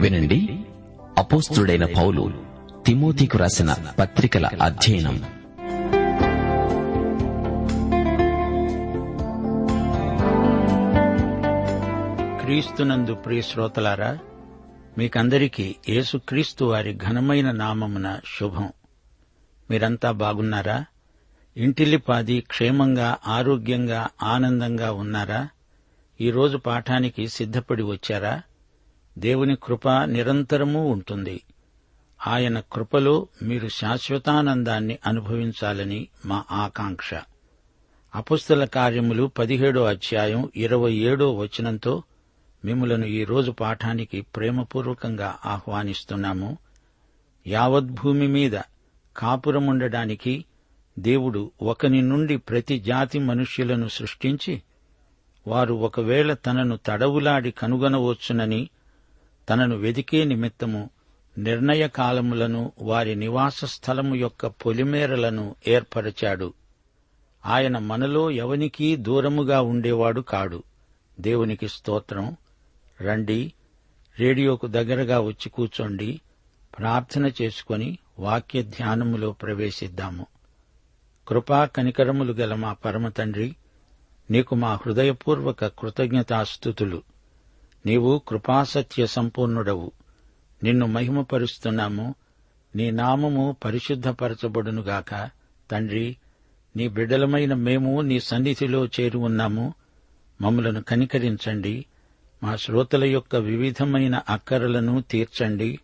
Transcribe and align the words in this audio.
వినండి. 0.00 0.64
అపోస్తుడైన 1.18 1.84
పౌలు 1.84 2.32
తిమోతికు 2.86 3.38
రాసిన 3.38 3.76
పత్రికల 3.98 4.50
అధ్యయనం. 4.62 5.16
క్రీస్తునందు 12.44 13.14
ప్రియ 13.14 13.42
శ్రోతలారా 13.42 14.18
మీకందరికీ 14.98 15.74
యేసుక్రీస్తు 15.88 16.64
వారి 16.64 16.96
ఘనమైన 16.96 17.50
నామమున 17.50 18.20
శుభం. 18.40 18.72
మీరంతా 19.70 20.10
బాగున్నారా? 20.10 20.84
ఇంటిల్లిపాది 21.56 22.40
క్షేమంగా 22.40 23.16
ఆరోగ్యంగా 23.26 24.08
ఆనందంగా 24.22 24.92
ఉన్నారా? 24.92 25.48
ఈరోజు 26.20 26.56
పాఠానికి 26.56 27.28
సిద్ధపడి 27.28 27.82
వచ్చారా? 27.82 28.42
దేవుని 29.20 29.56
కృప 29.56 29.88
నిరంతరము 29.88 30.92
ఉంటుంది. 30.92 31.42
ఆయన 32.26 32.60
కృపలో 32.60 33.26
మీరు 33.42 33.68
శాశ్వతానందాన్ని 33.68 34.98
అనుభవించాలని 35.06 36.08
మా 36.26 36.44
ఆకాంక్ష. 36.50 37.14
అపుస్తల 38.14 38.64
కార్యములు 38.64 39.30
పదిహేడో 39.38 39.84
అధ్యాయం 39.84 40.50
ఇరవై 40.56 40.92
ఏడో 40.92 41.34
వచనంతో 41.34 42.02
మిమ్మలను 42.64 43.04
ఈ 43.04 43.24
రోజు 43.24 43.50
పాఠానికి 43.50 44.20
ప్రేమపూర్వకంగా 44.20 45.36
ఆహ్వానిస్తున్నాము. 45.46 46.58
యావద్భూమి 47.46 48.26
మీద 48.26 48.60
కాపురముండడానికి 49.16 50.44
దేవుడు 50.98 51.50
ఒకని 51.62 52.02
నుండి 52.02 52.36
ప్రతి 52.36 52.80
జాతి 52.80 53.18
మనుష్యులను 53.18 53.88
సృష్టించి 53.88 54.62
వారు 55.46 55.74
ఒకవేళ 55.74 56.32
తనను 56.32 56.78
తడవులాడి 56.86 57.50
కనుగొనవచ్చునని 57.50 58.70
తనను 59.50 59.76
వెదికే 59.76 60.24
నిమిత్తము 60.24 60.90
నిర్ణయ 61.38 61.88
కాలములను 61.88 62.72
వారి 62.82 63.16
నివాస 63.16 63.64
స్థలము 63.64 64.14
యొక్క 64.14 64.46
పొలిమేరలను 64.46 65.56
ఏర్పరచాడు. 65.68 66.52
ఆయన 67.46 67.78
మనలో 67.78 68.30
ఎవనికీ 68.30 68.96
దూరముగా 68.96 69.60
ఉండేవాడు 69.60 70.20
కాడు. 70.20 70.62
దేవునికి 71.20 71.68
స్తోత్రం. 71.68 72.36
రండి 73.00 73.52
రేడియోకు 74.18 74.66
దగ్గరగా 74.66 75.20
వచ్చి 75.20 75.48
కూర్చోండి 75.48 76.20
ప్రార్థన 76.78 77.30
చేసుకుని 77.42 77.98
వాక్య 78.18 78.62
ధ్యానములో 78.62 79.32
ప్రవేశిద్దాము. 79.32 80.26
కృపా 81.28 81.64
కనికరములు 81.64 82.32
గల 82.32 82.54
మా 82.54 82.72
పరమ 82.72 83.08
తండ్రి 83.08 83.56
నీకు 84.30 84.54
మా 84.54 84.74
హృదయపూర్వక 84.74 85.66
కృతజ్ఞతాస్థుతులు 85.66 87.02
నీవు 87.86 88.22
కృపాసత్య 88.28 89.06
సంపూర్ణుడవు. 89.06 89.92
నిన్ను 90.62 90.86
మహిమపరుస్తున్నాము. 90.86 92.14
నీ 92.76 92.90
నామము 92.90 93.56
పరిశుద్ధపరచబడునుగాక 93.64 95.30
తండ్రి 95.70 96.16
నీ 96.76 96.88
బిడ్డలమైన 96.88 97.54
మేము 97.54 98.00
నీ 98.00 98.20
సన్నిధిలో 98.20 98.86
చేరి 98.86 99.16
ఉన్నాము. 99.16 99.74
మమ్మలను 100.40 100.82
కనికరించండి. 100.82 101.86
మా 102.42 102.56
శ్రోతల 102.56 103.04
యొక్క 103.04 103.36
వివిధమైన 103.36 104.22
అక్కరలను 104.28 105.04
తీర్చండి. 105.10 105.78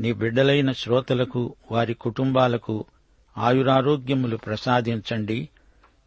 నీ 0.00 0.12
బిడ్డలైన 0.12 0.72
శ్రోతలకు 0.72 1.54
వారి 1.70 1.94
కుటుంబాలకు 1.94 2.84
ఆయురారోగ్యములు 3.38 4.36
ప్రసాదించండి. 4.36 5.48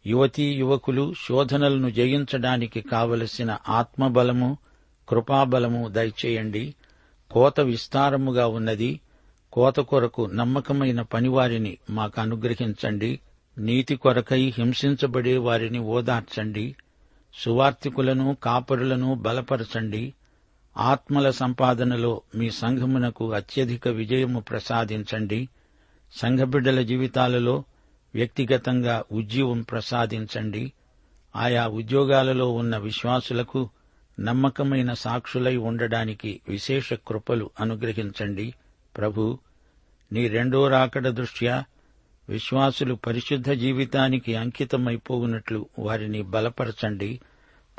యువతీ 0.06 0.52
యువకులు 0.52 1.14
శోధనలను 1.28 1.90
జయించడానికి 1.90 2.80
కావలసిన 2.80 3.58
ఆత్మబలము 3.68 4.58
కృపాబలము 5.08 5.88
దయచేయండి. 5.88 6.74
కోత 7.30 7.60
విస్తారముగా 7.60 8.46
ఉన్నది. 8.46 9.00
కోత 9.52 9.76
కొరకు 9.76 10.30
నమ్మకమైన 10.34 11.02
పనివారిని 11.02 11.78
మాకు 11.90 12.20
అనుగ్రహించండి 12.20 13.20
నీతి 13.58 13.96
కొరకై 13.96 14.52
హింసించబడే 14.58 15.36
వారిని 15.36 15.78
ఓదార్చండి. 15.78 16.76
సువార్తికులను 17.34 18.36
కాపరులను 18.42 19.14
బలపరచండి. 19.14 20.14
ఆత్మల 20.76 21.30
సంపాదనలో 21.30 22.22
మీ 22.34 22.50
సంఘమునకు 22.50 23.32
అత్యధిక 23.32 23.88
విజయము 23.88 24.40
ప్రసాదించండి. 24.40 25.48
సంఘబిడ్డల 26.22 26.80
జీవితాలలో 26.82 27.64
వ్యక్తిగతంగా 28.14 29.04
ఉద్యోగం 29.12 29.62
ప్రసాదించండి. 29.62 30.72
ఆయా 31.36 31.66
ఉద్యోగాలలో 31.66 32.52
ఉన్న 32.52 32.76
విశ్వాసులకు 32.76 33.70
నమ్మకమైన 34.20 34.92
సాక్షులై 34.92 35.56
ఉండడానికి 35.56 36.40
విశేష 36.48 36.92
కృపలు 36.92 37.50
అనుగ్రహించండి. 37.60 38.54
ప్రభు 38.96 39.38
నీ 40.12 40.28
రెండో 40.28 40.68
రాకడ 40.68 41.08
దృష్ట్యా 41.08 41.64
విశ్వాసులు 42.28 42.94
పరిశుద్ధ 42.94 43.50
జీవితానికి 43.50 44.36
అంకితమైపోవునట్లు 44.36 45.68
వారిని 45.78 46.22
బలపరచండి. 46.22 47.20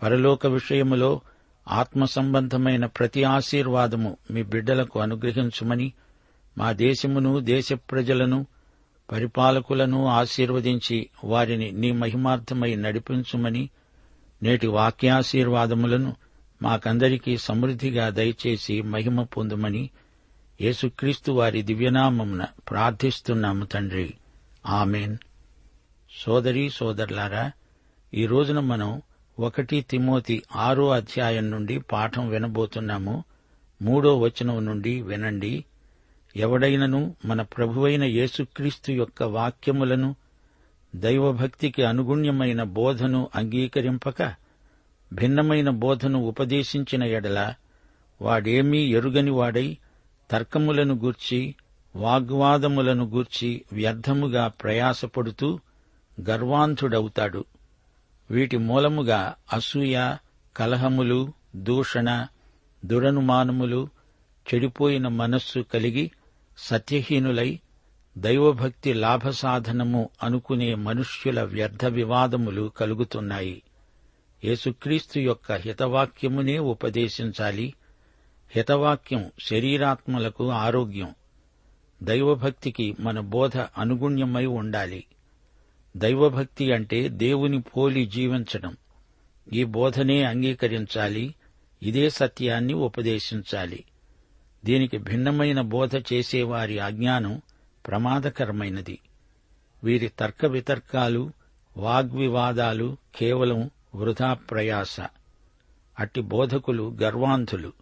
పరలోక 0.02 0.48
విషయములో 0.48 1.22
ఆత్మ 1.68 2.06
సంబంధమైన 2.06 2.86
ప్రతి 2.86 3.24
ఆశీర్వాదము 3.24 4.18
మీ 4.32 4.44
బిడ్డలకు 4.44 5.00
అనుగ్రహించుమని 5.00 5.94
మా 6.58 6.72
దేశమును 6.72 7.40
దేశ 7.40 7.74
ప్రజలను 7.74 8.46
పరిపాలకులను 9.12 10.06
ఆశీర్వదించి 10.06 11.10
వారిని 11.24 11.72
నీ 11.72 11.92
మహిమార్థమై 11.92 12.76
నడిపించుమని 12.76 13.70
నేటి 14.44 14.68
వాక్యాశీర్వాదములను 14.68 16.16
మాకందరికీ 16.62 17.38
సమృద్దిగా 17.38 18.10
దయచేసి 18.10 18.82
మహిమ 18.82 19.24
పొందుమని 19.24 19.90
యేసుక్రీస్తు 20.62 21.32
వారి 21.32 21.62
దివ్యనామమున 21.62 22.46
ప్రార్థిస్తున్నాము 22.70 23.66
తండ్రి. 23.66 24.14
ఆమెన్. 24.66 25.18
సోదరి 26.26 26.70
సోదరులారా 26.70 27.52
ఈ 28.14 28.26
రోజున 28.26 28.60
మనం 28.60 29.02
ఒకటి 29.40 29.82
తిమోతి 29.82 30.44
ఆరో 30.56 30.90
అధ్యాయం 30.90 31.52
నుండి 31.52 31.80
పాఠం 31.80 32.30
వినబోతున్నాము. 32.30 33.24
మూడో 33.82 34.20
వచనం 34.20 34.66
నుండి 34.66 35.02
వినండి. 35.02 35.66
ఎవడైనను 36.36 37.16
మన 37.26 37.42
ప్రభువైన 37.42 38.04
యేసుక్రీస్తు 38.04 38.92
యొక్క 38.92 39.24
వాక్యములను 39.24 40.16
దైవభక్తికి 40.96 41.84
అనుగుణ్యమైన 41.84 42.64
బోధను 42.64 43.30
అంగీకరింపక 43.36 44.49
భిన్నమైన 45.14 45.70
బోధను 45.70 46.20
ఉపదేశించిన 46.20 47.04
ఎడల 47.04 47.54
వాడేమీ 48.22 48.86
ఎరుగని 48.86 49.32
వాడై 49.32 49.78
తర్కములను 50.32 50.96
గూర్చి 50.96 51.56
వాగ్వాదములను 51.96 53.06
గూర్చి 53.06 53.66
వ్యర్థముగా 53.74 54.48
ప్రయాసపడుతూ 54.48 55.60
గర్వాంధుడవుతాడు. 56.22 57.46
వీటి 58.32 58.58
మూలముగా 58.58 59.36
అసూయ 59.54 60.16
కలహములు 60.58 61.34
దూషణ 61.56 62.28
దురనుమానములు 62.86 63.90
చెడిపోయిన 64.54 65.08
మనస్సు 65.08 65.60
కలిగి 65.60 66.12
సత్యహీనులై 66.58 67.60
దైవభక్తి 68.18 68.94
లాభసాధనము 68.94 70.10
అనుకునే 70.24 70.76
మనుష్యుల 70.76 71.42
వ్యర్థ 71.42 71.86
వివాదములు 71.86 72.72
కలుగుతున్నాయి. 72.78 73.62
యేసుక్రీస్తు 74.44 75.20
యొక్క 75.20 75.52
హితవాక్యమునే 75.52 76.60
ఉపదేశించాలి. 76.60 77.74
హితవాక్యం 78.52 79.32
శరీరాత్మలకు 79.40 80.50
ఆరోగ్యం. 80.50 81.16
దైవభక్తికి 82.04 82.96
మన 83.00 83.20
బోధ 83.20 83.58
అనుగుణ్యమై 83.58 84.46
ఉండాలి. 84.46 85.04
దైవభక్తి 85.98 86.74
అంటే 86.74 87.08
దేవుని 87.08 87.62
పోలి 87.62 88.06
జీవించడం. 88.06 88.78
ఈ 89.54 89.64
బోధనే 89.64 90.24
అంగీకరించాలి. 90.24 91.36
ఇదే 91.84 92.10
సత్యాన్ని 92.10 92.74
ఉపదేశించాలి. 92.74 93.84
దీనికి 94.66 94.98
భిన్నమైన 94.98 95.62
బోధ 95.62 95.96
చేసేవారి 95.98 96.80
అజ్ఞానం 96.80 97.42
ప్రమాదకరమైనది. 97.88 99.00
వీరి 99.84 100.08
తర్క 100.08 100.46
వితర్కాలు 100.46 101.32
వాగ్వివాదాలు 101.78 102.98
కేవలం 103.16 103.70
వృధా 103.96 104.34
ప్రయాస 104.34 105.00
అట్టి 106.00 106.22
బోధకులు 106.22 106.98
గర్వాంధులు. 107.02 107.74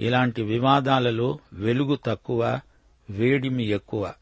ఇలాంటి 0.00 0.42
వివాదాలలో 0.42 1.38
వెలుగు 1.52 1.98
తక్కువ 2.06 2.60
వేడిమి 3.10 3.64
ఎక్కువ. 3.64 4.12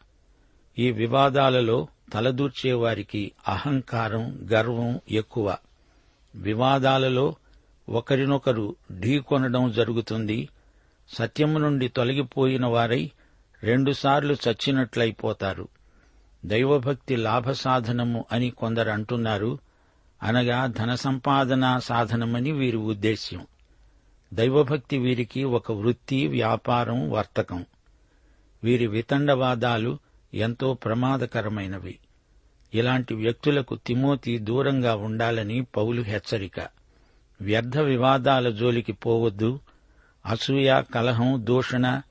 ఈ 0.79 0.93
వివాదాలలో 0.93 1.89
తలదూర్చేవారికి 2.13 3.33
అహంకారం 3.49 4.49
గర్వం 4.53 5.01
ఎక్కువ. 5.11 5.57
వివాదాలలో 6.35 7.35
ఒకరినొకరు 7.89 8.77
ఢీకొనడం 8.93 9.73
జరుగుతుంది. 9.73 10.49
సత్యము 11.09 11.59
నుండి 11.59 11.89
తొలగిపోయిన 11.89 12.67
వారై 12.67 13.11
రెండుసార్లు 13.63 14.37
చచ్చినట్లయిపోతారు. 14.49 15.69
దైవభక్తి 16.45 17.17
లాభసాధనము 17.17 18.25
అని 18.33 18.51
కొందరు 18.51 18.91
అంటున్నారు. 18.91 19.59
అనగా 20.23 20.67
ధన 20.67 20.95
సంపాదన 20.95 21.79
సాధనమని 21.79 22.53
వీరి 22.53 22.77
ఉద్దేశ్యం. 22.77 23.47
దైవభక్తి 24.35 24.99
వీరికి 24.99 25.45
ఒక 25.45 25.73
వృత్తి 25.73 26.27
వ్యాపారం 26.27 27.11
వర్తకం. 27.11 27.67
వీరి 28.65 28.87
వితండవాదాలు 28.87 29.99
ఎంతో 30.35 30.75
ప్రమాదకరమైనవి. 30.75 31.99
ఇలాంటి 32.75 33.15
వ్యక్తులకు 33.15 33.77
తిమోతి 33.87 34.39
దూరంగా 34.39 34.95
ఉండాలని 34.95 35.63
పౌలు 35.63 36.03
హెచ్చరిక. 36.03 36.61
వ్యర్థ 37.41 37.79
వివాదాల 37.79 38.51
జోలికి 38.51 38.93
పోవద్దు. 38.93 39.61
అసూయ 40.27 40.83
కలహం 40.95 41.47
దూషణ 41.47 42.03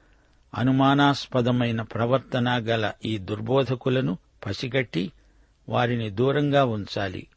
అనుమానాస్పదమైన 0.57 1.81
ప్రవర్తన 1.81 2.49
గల 2.49 2.91
ఈ 3.05 3.17
దుర్బోధకులను 3.17 4.17
పసిగట్టి 4.45 5.11
వారిని 5.69 6.09
దూరంగా 6.09 6.65
ఉంచాలి. 6.65 7.27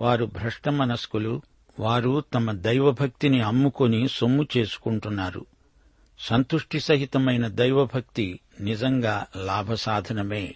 వారు 0.00 0.24
భ్రష్టమనస్కులు 0.24 1.42
వారు 1.80 2.24
తమ 2.34 2.52
దైవభక్తిని 2.52 3.40
అమ్ముకొని 3.40 4.08
సొమ్ము 4.08 4.46
చేసుకుంటున్నారు. 4.56 5.46
సంతుష్టి 6.18 6.80
సహితమైన 6.80 7.48
దైవభక్తి 7.48 8.40
నిజంగా 8.60 9.26
లాభసాధనమే. 9.36 10.54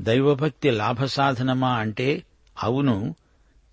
దైవభక్తి 0.00 0.70
లాభసాధనమా 0.70 1.70
అంటే 1.72 2.22
అవును 2.62 3.14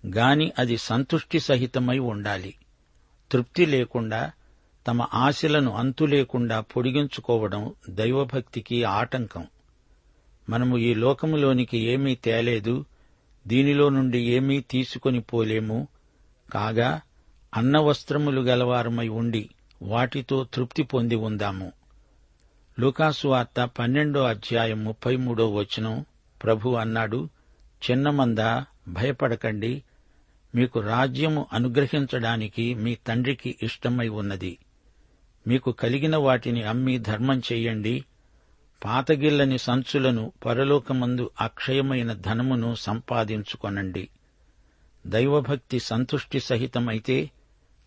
గాని 0.06 0.52
అది 0.58 0.76
సంతుష్టి 0.76 1.40
సహితమై 1.40 1.98
ఉండాలి. 1.98 2.54
తృప్తి 3.32 3.66
లేకుండా 3.66 4.30
తమ 4.86 5.06
ఆశలను 5.14 5.74
అంతు 5.74 6.04
లేకుండా 6.04 6.60
పొడిగించుకోవడం 6.60 7.74
దైవభక్తికి 7.90 8.84
ఆటంకం. 8.84 9.46
మనము 10.48 10.78
ఈ 10.78 10.94
లోకములోనికి 10.94 11.78
ఏమీ 11.78 12.14
తేలేదు 12.14 12.84
దీనిలో 13.46 13.88
నుండి 13.88 14.18
ఏమీ 14.18 14.60
తీసుకొని 14.60 15.20
పోలేము. 15.20 15.88
కాగా 16.52 17.00
అన్నవస్త్రములు 17.54 18.40
గలవారమై 18.40 19.08
ఉండి 19.08 19.50
వాటితో 19.82 20.46
తృప్తి 20.54 20.82
పొంది 20.82 21.14
ఉందాము. 21.14 21.72
లూకాసు 22.80 23.28
వార్త 23.28 23.70
పన్నెండో 23.78 24.22
అధ్యాయం 24.22 24.84
ముప్పై 24.84 25.16
మూడో 25.16 25.54
వచనం. 25.54 26.04
ప్రభు 26.42 26.68
అన్నాడు 26.70 27.28
చిన్నమంద 27.90 28.38
భయపడకండి. 28.88 29.82
మీకు 30.54 30.80
రాజ్యము 30.80 31.46
అనుగ్రహించడానికి 31.52 32.74
మీ 32.74 32.94
తండ్రికి 32.94 33.56
ఇష్టమై 33.62 34.08
ఉన్నది. 34.08 34.58
మీకు 35.46 35.72
కలిగిన 35.72 36.16
వాటిని 36.16 36.62
అమ్మి 36.62 36.98
ధర్మం 36.98 37.38
చెయ్యండి 37.38 38.04
పాతగిల్లని 38.84 39.58
సంచులను 39.58 40.32
పరలోకమందు 40.46 41.30
అక్షయమైన 41.40 42.12
ధనమును 42.12 42.74
సంపాదించుకొనండి. 42.74 44.08
దైవభక్తి 45.06 45.78
సంతుష్టి 45.78 46.40
సహితమైతే 46.40 47.30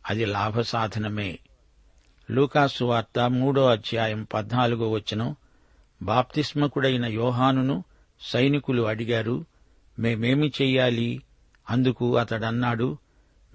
అది 0.10 0.26
లాభసాధనమే. 0.26 1.40
లూకాసు 2.32 2.86
వార్త 2.86 3.20
మూడో 3.20 3.66
అధ్యాయం 3.66 4.28
పద్నాలుగో 4.34 4.92
వచనం. 4.92 5.36
బాప్తిస్మకుడైన 6.02 7.06
యోహానును 7.06 7.84
సైనికులు 8.22 8.84
అడిగారు 8.84 9.46
మేమేమి 10.00 10.52
చెయ్యాలి? 10.62 11.22
అందుకు 11.70 12.18
అతడన్నాడు 12.18 12.98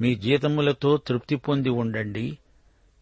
మీ 0.01 0.15
జీతములతో 0.15 0.97
తృప్తి 0.97 1.37
పొంది 1.37 1.69
ఉండండి. 1.69 2.39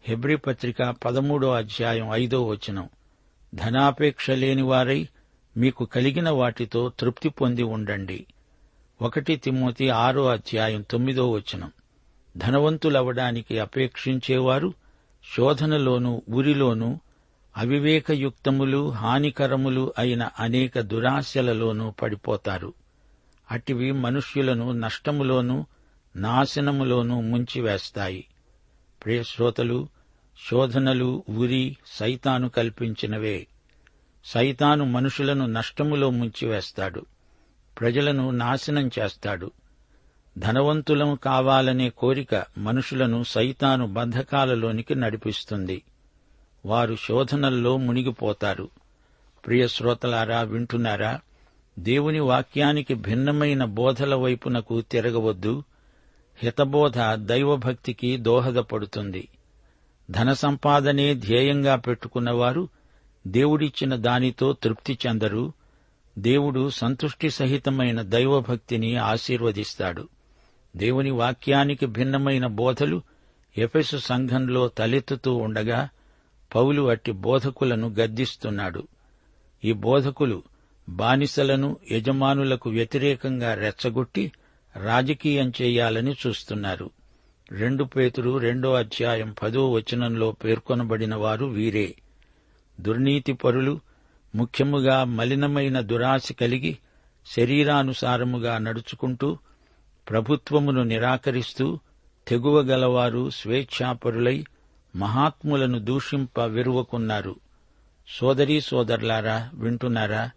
హెబ్రి 0.03 0.37
పత్రిక 0.37 0.83
పదమూడో 1.05 1.51
అధ్యాయం 1.51 2.09
ఐదో 2.13 2.47
వచనం. 2.47 2.89
ధనాపేక్ష 3.55 4.31
లేనివారై 4.31 5.07
మీకు 5.57 5.85
కలిగిన 5.85 6.29
వాటితో 6.29 6.91
తృప్తి 6.99 7.29
పొంది 7.29 7.63
ఉండండి. 7.63 8.25
ఒకటి 9.01 9.35
తిమ్మోతి 9.35 9.89
ఆరో 9.89 10.27
అధ్యాయం 10.27 10.85
తొమ్మిదో 10.91 11.31
వచనం. 11.31 11.71
ధనవంతులవడానికి 12.37 13.59
అపేక్షించేవారు 13.59 14.73
శోధనలోనూ 15.37 16.21
ఉరిలోనూ 16.29 16.99
అవివేకయుక్తములు 17.57 18.89
హానికరములు 18.89 19.93
అయిన 19.97 20.29
అనేక 20.39 20.79
దురాశలలోనూ 20.79 21.91
పడిపోతారు. 21.91 22.73
అటివి 23.51 23.91
మనుష్యులను 23.91 24.71
నష్టములోనూ 24.71 25.65
నాశనములోనూ 26.15 27.21
ముంచివేస్తాయి. 27.21 28.25
ప్రియశ్రోతలు 29.05 29.87
శోధనలు 30.47 31.23
ఉరి 31.29 31.77
సైతాను 31.85 32.49
కల్పించినవే. 32.49 33.47
సైతాను 34.25 34.85
మనుషులను 34.85 35.45
నష్టములో 35.45 36.09
ముంచివేస్తాడు. 36.09 37.05
ప్రజలను 37.79 38.31
నాశనం 38.31 38.91
చేస్తాడు. 38.99 39.51
ధనవంతులం 40.37 41.15
కావాలనే 41.15 41.89
కోరిక 41.89 42.45
మనుషులను 42.57 43.23
సైతాను 43.23 43.87
బంధకాలలోనికి 43.87 44.95
నడిపిస్తుంది. 44.95 45.83
వారు 46.65 46.95
శోధనల్లో 46.95 47.77
మునిగిపోతారు. 47.77 48.69
ప్రియ 49.45 49.67
శ్రోతలారా 49.67 50.41
వింటున్నారా? 50.41 51.19
దేవుని 51.79 52.19
వాక్యానికి 52.19 52.93
భిన్నమైన 52.93 53.63
బోధల 53.63 54.15
వైపునకు 54.15 54.81
తిరగవద్దు. 54.81 55.63
హితబోధ 56.37 56.99
దైవభక్తికి 57.13 58.17
దోహదపడుతుంది. 58.17 59.27
ధన 60.11 60.33
సంపాదనే 60.33 61.13
ధ్యేయంగా 61.13 61.75
పెట్టుకున్నవారు 61.75 62.69
దేవుడిచ్చిన 63.27 63.95
దానితో 63.95 64.53
తృప్తి 64.53 64.97
చెందరు. 65.07 65.53
దేవుడు 66.17 66.69
సంతుష్టి 66.69 67.29
సహితమైన 67.29 68.01
దైవభక్తిని 68.01 68.95
ఆశీర్వదిస్తాడు. 68.95 70.07
దేవుని 70.75 71.11
వాక్యానికి 71.11 71.85
భిన్నమైన 71.85 72.47
బోధలు 72.47 73.01
ఎఫెసు 73.57 73.97
సంఘంలో 73.97 74.67
తలెత్తుతూ 74.67 75.35
ఉండగా 75.35 75.89
పౌలు 76.55 76.89
అట్టి 76.89 77.11
బోధకులను 77.11 77.89
గద్దిస్తున్నాడు. 77.89 78.87
ఈ 79.63 79.71
బోధకులు 79.71 80.43
బానిసలను 80.89 81.77
యజమానులకు 81.91 82.69
వ్యతిరేకంగా 82.69 83.53
రెచ్చగొట్టి 83.53 84.31
రాజకీయం 84.75 85.53
చేయాలని 85.61 86.15
చూస్తున్నారు. 86.27 86.91
రెండు 87.51 87.83
పేతురు 87.83 88.37
రెండో 88.37 88.73
అధ్యాయం 88.73 89.35
పదో 89.41 89.71
వచనంలో 89.71 90.31
పేర్కొనబడిన 90.31 91.15
వారు 91.15 91.45
వీరే. 91.45 91.95
దుర్నీతిపరులు 92.79 93.79
ముఖ్యముగా 94.35 95.03
మలినమైన 95.03 95.79
దురాశ 95.79 96.31
కలిగి 96.31 96.77
శరీరానుసారముగా 97.25 98.57
నడుచుకుంటూ 98.57 99.37
ప్రభుత్వమును 100.09 100.83
నిరాకరిస్తూ 100.83 101.79
తెగువగలవారు 102.27 103.29
స్వేచ్ఛాపరులై 103.29 104.45
మహాత్ములను 104.95 105.79
దూషింప 105.79 106.39
విరువకున్నారు 106.39 107.35
సోదరీ 108.07 108.61
సోదరులారా 108.61 109.49
వింటున్నారా? 109.53 110.31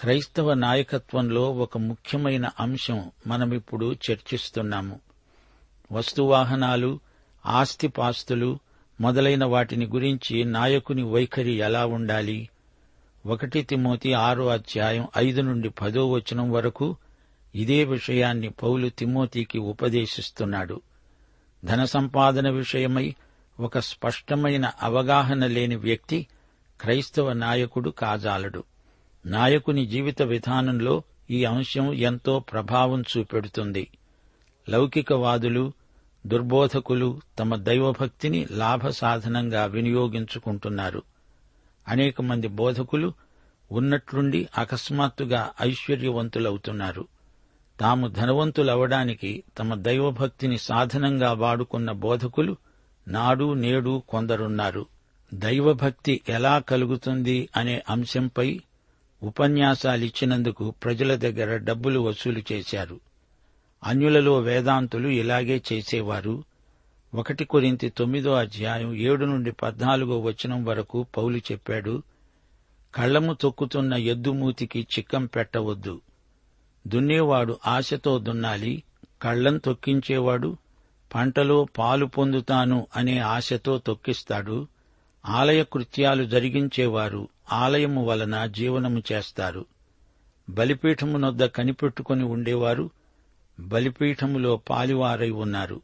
క్రైస్తవ 0.00 0.54
నాయకత్వంలో 0.54 1.52
ఒక 1.52 1.78
ముఖ్యమైన 1.78 2.50
అంశం 2.60 3.10
మనమిప్పుడు 3.26 3.96
చర్చిస్తున్నాము. 4.10 5.07
వస్తువాహనాలు 5.92 7.00
ఆస్తిపాస్తులు 7.46 8.58
మొదలైన 9.00 9.44
వాటిని 9.44 9.86
గురించి 9.86 10.44
నాయకుని 10.44 11.02
వైఖరి 11.02 11.52
ఎలా 11.52 11.86
ఉండాలి? 11.86 12.48
ఒకటి 13.26 13.62
తిమోతి 13.62 14.12
ఆరో 14.12 14.48
అధ్యాయం 14.48 15.08
ఐదు 15.18 15.40
నుండి 15.40 15.68
పదో 15.68 16.10
వచనం 16.10 16.50
వరకు 16.50 16.96
ఇదే 17.54 17.84
విషయాన్ని 17.84 18.48
పౌలు 18.48 18.88
తిమోతికి 18.88 19.58
ఉపదేశిస్తున్నాడు. 19.58 20.80
ధన 21.64 21.84
సంపాదన 21.84 22.50
విషయమై 22.50 23.14
ఒక 23.60 23.78
స్పష్టమైన 23.78 24.72
అవగాహన 24.82 25.46
లేని 25.46 25.76
వ్యక్తి 25.76 26.26
క్రైస్తవ 26.80 27.32
నాయకుడు 27.32 27.90
కాజాలడు. 27.90 28.64
నాయకుని 29.26 29.86
జీవిత 29.86 30.22
విధానంలో 30.22 31.02
ఈ 31.30 31.44
అంశం 31.44 31.92
ఎంతో 31.92 32.38
ప్రభావం 32.38 33.02
చూపెడుతుంది. 33.02 33.90
లౌకికవాదులు 34.68 35.72
దుర్బోధకులు 36.28 37.20
తమ 37.38 37.56
దైవభక్తిని 37.56 38.46
లాభ 38.50 38.88
సాధనంగా 38.88 39.64
వినియోగించుకుంటున్నారు. 39.64 41.02
అనేక 41.88 42.22
మంది 42.22 42.48
బోధకులు 42.48 43.12
ఉన్నట్లుండి 43.72 44.48
అకస్మాత్తుగా 44.58 45.50
ఐశ్వర్యవంతులవుతున్నారు. 45.62 47.08
తాము 47.80 48.08
ధనవంతులవడానికి 48.08 49.44
తమ 49.58 49.74
దైవభక్తిని 49.74 50.58
సాధనంగా 50.58 51.32
వాడుకున్న 51.32 51.92
బోధకులు 51.92 52.56
నాడు 53.08 53.54
నేడు 53.54 54.02
కొందరున్నారు. 54.08 54.86
దైవభక్తి 55.34 56.20
ఎలా 56.28 56.58
కలుగుతుంది 56.58 57.48
అనే 57.56 57.82
అంశంపై 57.90 58.60
ఉపన్యాసాలిచ్చినందుకు 59.22 60.70
ప్రజల 60.70 61.14
దగ్గర 61.14 61.56
డబ్బులు 61.56 62.00
వసూలు 62.00 62.42
చేశారు. 62.52 63.00
అన్యులలో 63.84 64.38
వేదాంతులు 64.38 65.08
ఇలాగే 65.08 65.62
చేసేవారు. 65.72 66.44
ఒకటి 67.14 67.44
కొరింతి 67.44 67.88
తొమ్మిదో 67.88 68.32
అధ్యాయం 68.32 68.94
ఏడు 68.94 69.24
నుండి 69.24 69.52
పద్నాలుగో 69.52 70.20
వచనం 70.20 70.64
వరకు 70.64 71.06
పౌలు 71.16 71.38
చెప్పాడు 71.38 72.02
కళ్ళము 72.94 73.32
తొక్కుతున్న 73.32 73.94
ఎద్దుమూతికి 73.94 74.86
చిక్కం 74.98 75.26
పెట్టవద్దు. 75.26 76.00
దున్నేవాడు 76.86 77.58
ఆశతో 77.66 78.18
దున్నాలి 78.18 78.82
కళ్ళం 79.22 79.58
తొక్కించేవాడు 79.58 80.56
పంటలో 81.14 81.66
పాలు 81.78 82.06
పొందుతాను 82.06 82.86
అనే 82.96 83.18
ఆశతో 83.18 83.78
తొక్కిస్తాడు 83.78 84.66
ఆలయ 85.26 85.64
కృత్యాలు 85.64 86.24
జరిగించేవారు 86.24 87.28
ఆలయము 87.52 88.04
వలన 88.04 88.46
జీవనము 88.46 89.02
చేస్తారు. 89.12 89.66
బలిపీఠమునొద్ద 90.50 91.44
కనిపెట్టుకుని 91.44 92.24
ఉండేవారు 92.24 92.90
బలిపీఠములో 93.60 94.56
పాలివారై 94.56 95.30
ఉన్నారు. 95.30 95.80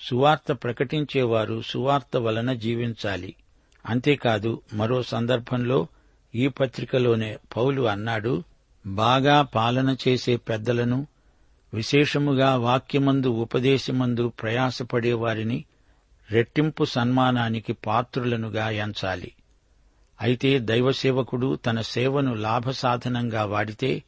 సువార్త 0.00 0.52
ప్రకటించేవారు 0.52 1.62
సువార్త 1.62 2.16
వలన 2.16 2.52
జీవించాలి. 2.52 3.34
అంతేకాదు 3.86 4.62
మరో 4.74 5.02
సందర్భంలో 5.02 5.86
ఈ 6.34 6.48
పత్రికలోనే 6.48 7.38
పౌలు 7.56 7.82
అన్నాడు 7.82 8.44
బాగా 8.86 9.42
పాలన 9.42 9.96
చేసే 10.08 10.36
పెద్దలను 10.36 11.06
విశేషముగా 11.74 12.56
వాక్యమందు 12.56 13.28
ఉపదేశమందు 13.28 14.28
ప్రయాసపడేవారిని 14.28 15.64
రెట్టింపు 16.30 16.84
సన్మానానికి 16.84 17.72
పాత్రులనుగా 17.72 18.70
ఎంచాలి. 18.70 19.32
అయితే 20.20 20.58
దైవసేవకుడు 20.58 21.58
తన 21.66 21.80
సేవను 21.80 22.34
లాభసాధనంగా 22.34 23.44
వాడితే 23.44 24.02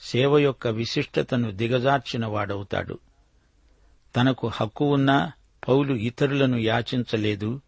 సేవ 0.00 0.38
యొక్క 0.38 0.68
విశిష్టతను 0.68 1.50
దిగజార్చిన 1.50 2.26
వాడవుతాడు. 2.26 2.98
తనకు 4.16 4.50
హక్కు 4.54 4.92
ఉన్నా 4.92 5.32
పౌలు 5.68 5.94
ఇతరులను 5.94 6.56
యాచించలేదు 6.56 7.60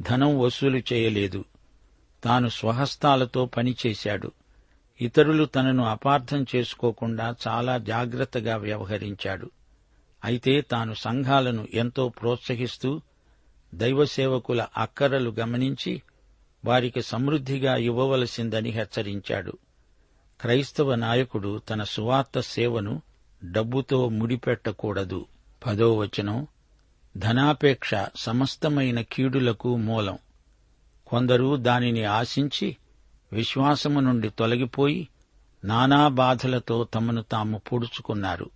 ధనం 0.00 0.38
వసూలు 0.38 0.82
చేయలేదు. 0.92 1.44
తాను 2.24 2.48
స్వహస్తాలతో 2.48 3.46
పనిచేశాడు. 3.46 4.32
ఇతరులు 5.00 5.44
తనను 5.44 5.84
అపార్థం 5.84 6.46
చేసుకోకుండా 6.56 7.36
చాలా 7.48 7.78
జాగ్రత్తగా 7.78 8.56
వ్యవహరించాడు. 8.56 9.50
అయితే 10.24 10.60
తాను 10.60 10.94
సంఘాలను 10.94 11.68
ఎంతో 11.74 12.08
ప్రోత్సహిస్తూ 12.08 13.00
దైవసేవకుల 13.74 14.66
అక్కరలు 14.76 15.30
గమనించి 15.30 16.02
వారికి 16.64 17.02
సమృద్దిగా 17.02 17.76
ఇవ్వవలసిందని 17.76 18.70
హెచ్చరించాడు. 18.70 19.58
క్రైస్తవ 20.40 20.94
నాయకుడు 20.94 21.58
తన 21.58 21.84
సువార్త 21.84 22.40
సేవను 22.40 23.02
డబ్బుతో 23.44 24.08
ముడిపెట్టకూడదు. 24.08 25.26
పదో 25.66 25.96
వచనం 25.96 26.46
ధనాపేక్ష 27.16 27.90
సమస్తమైన 28.16 29.00
కీడులకు 29.00 29.76
మూలం. 29.76 30.18
కొందరు 31.06 31.56
దానిని 31.56 32.04
ఆశించి 32.04 32.76
విశ్వాసము 33.32 34.00
నుండి 34.00 34.30
తొలగిపోయి 34.30 35.08
నానా 35.64 36.08
బాధలతో 36.08 36.84
తమను 36.84 37.22
తాము 37.22 37.58
పొడుచుకున్నారు. 37.58 38.50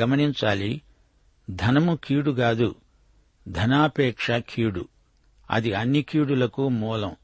గమనించాలి 0.00 0.82
ధనము 1.50 1.98
కీడు 2.04 2.30
కాదు 2.30 2.74
ధనాపేక్ష 3.48 4.30
కీడు. 4.30 4.88
అది 5.50 5.74
అన్ని 5.74 6.02
కీడులకు 6.02 6.68
మూలం. 6.68 7.16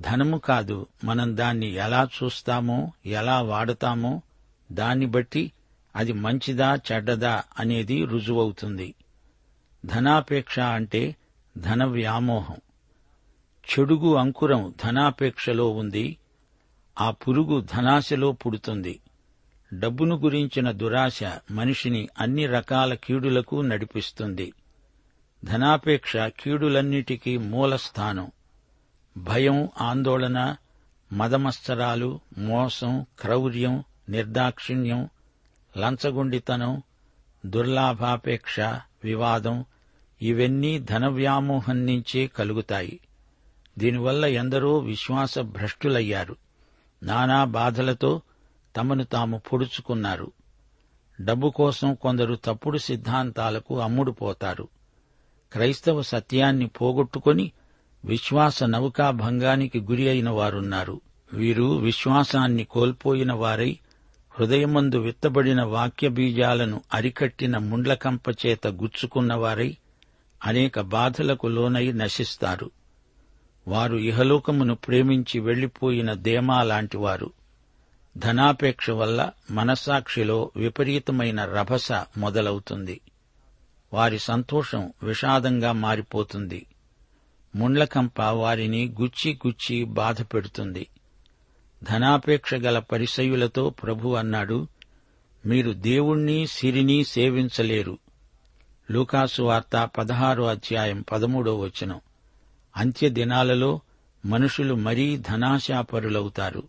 ధనము 0.00 0.38
కాదు. 0.38 0.86
మనం 1.04 1.36
దాన్ని 1.36 1.66
ఎలా 1.66 2.08
చూస్తామో 2.22 2.92
ఎలా 3.06 3.42
వాడతామో 3.42 4.22
దాన్ని 4.72 5.06
బట్టి 5.06 5.52
అది 5.96 6.12
మంచిదా 6.12 6.80
చెడ్డదా 6.92 7.42
అనేది 7.58 8.04
రుజువవుతుంది. 8.04 8.94
ధనాపేక్ష 9.86 10.60
అంటే 10.60 11.16
ధన 11.58 11.84
వ్యామోహం. 11.84 12.56
చెడుగు 13.70 14.14
అంకురం 14.14 14.74
ధనాపేక్షలో 14.84 15.70
ఉంది. 15.70 16.16
ఆ 17.00 17.10
పురుగు 17.10 17.60
ధనాశలో 17.60 18.32
పుడుతుంది. 18.32 19.00
డబ్బును 19.74 20.16
గురించిన 20.16 20.70
దురాశ 20.70 21.20
మనిషిని 21.50 22.08
అన్ని 22.18 22.46
రకాల 22.46 22.94
కీడులకు 22.94 23.60
నడిపిస్తుంది. 23.60 24.52
ధనాపేక్ష 25.44 26.16
కీడులన్నిటికీ 26.16 27.36
మూలస్థానం. 27.36 28.30
భయం 29.16 29.68
ఆందోళన 29.80 30.56
మదమత్సరాలు 31.12 32.20
మోసం 32.38 33.06
క్రౌర్యం 33.20 33.84
నిర్దాక్షిణ్యం 34.08 35.08
లంచగొండితనం 35.78 36.82
దుర్లాభాపేక్ష 37.46 38.60
వివాదం 39.04 39.64
ఇవన్నీ 40.22 40.78
ధన 40.78 41.06
వ్యామోహం 41.06 41.86
నుంచే 41.86 42.26
కలుగుతాయి. 42.26 43.00
దీనివల్ల 43.78 44.24
ఎందరో 44.24 44.78
విశ్వాస 44.78 45.38
భ్రష్టులయ్యారు 45.38 46.36
నానా 47.02 47.44
బాధలతో 47.44 48.22
తమను 48.76 49.04
తాము 49.04 49.42
పొడుచుకున్నారు. 49.52 50.32
డబ్బు 51.20 51.48
కోసం 51.48 51.94
కొందరు 51.94 52.34
తప్పుడు 52.34 52.78
సిద్ధాంతాలకు 52.78 53.80
అమ్ముడుపోతారు. 53.80 54.68
క్రైస్తవ 55.52 56.02
సత్యాన్ని 56.02 56.66
పోగొట్టుకొని 56.66 57.52
విశ్వాస 58.06 58.62
నౌకా 58.62 59.10
భంగానికి 59.10 59.80
గురి 59.80 60.08
అయిన 60.08 60.30
వారున్నారు. 60.30 61.00
వీరు 61.32 61.64
విశ్వాసాన్ని 61.64 62.64
కోల్పోయిన 62.64 63.32
వారై 63.32 63.78
హృదయమందు 64.30 64.96
విత్తబడిన 64.96 65.62
వాక్య 65.62 66.08
బీజాలను 66.08 66.82
అరికట్టిన 66.94 67.58
ముండ్లకంపచేత 67.58 68.66
గుచ్చుకున్నవారై 68.66 69.76
అనేక 70.44 70.80
బాధలకు 70.80 71.46
లోనై 71.46 71.92
నశిస్తారు. 71.92 72.70
వారు 73.68 73.96
ఇహలోకమును 73.96 74.74
ప్రేమించి 74.74 75.40
వెళ్ళిపోయిన 75.40 76.14
దేమా 76.14 76.62
లాంటివారు 76.62 77.30
ధనాపేక్ష 78.16 78.90
వల్ల 78.90 79.30
మనస్సాక్షిలో 79.50 80.50
విపరీతమైన 80.56 81.44
రభస 81.44 81.92
మొదలవుతుంది. 81.92 83.00
వారి 83.92 84.18
సంతోషం 84.18 84.92
విషాదంగా 85.02 85.72
మారిపోతుంది. 85.72 86.66
ముండ్లకంప 87.56 88.20
వారిని 88.20 88.94
గుచ్చి 89.00 89.38
గుచ్చి 89.46 89.84
బాధ 89.84 90.22
పెడుతుంది. 90.22 90.86
ధనాపేక్ష 91.82 92.54
గల 92.54 92.78
పరిసయులతో 92.78 93.70
ప్రభు 93.70 94.08
అన్నాడు 94.08 94.68
మీరు 95.46 95.72
దేవుణ్ణి 95.72 96.46
సిరిని 96.46 97.04
సేవించలేరు. 97.04 97.98
లూకాసు 98.90 99.42
వార్త 99.42 99.90
పదహారో 99.98 100.46
అధ్యాయం 100.46 101.04
పదమూడో 101.12 101.58
వచనం. 101.58 102.00
అంత్య 102.76 103.08
దినాలలో 103.08 103.80
మనుషులు 104.26 104.74
మరీ 104.74 105.16
ధనాశాపరులవుతారు. 105.16 106.62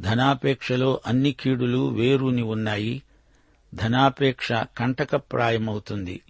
ధనాపేక్షలో 0.00 1.00
అన్ని 1.06 1.32
కీడులు 1.32 1.88
వేరుని 1.88 2.42
ఉన్నాయి. 2.42 3.02
ధనాపేక్ష 3.74 4.52
కంటకప్రాయమవుతుంది. 4.52 6.20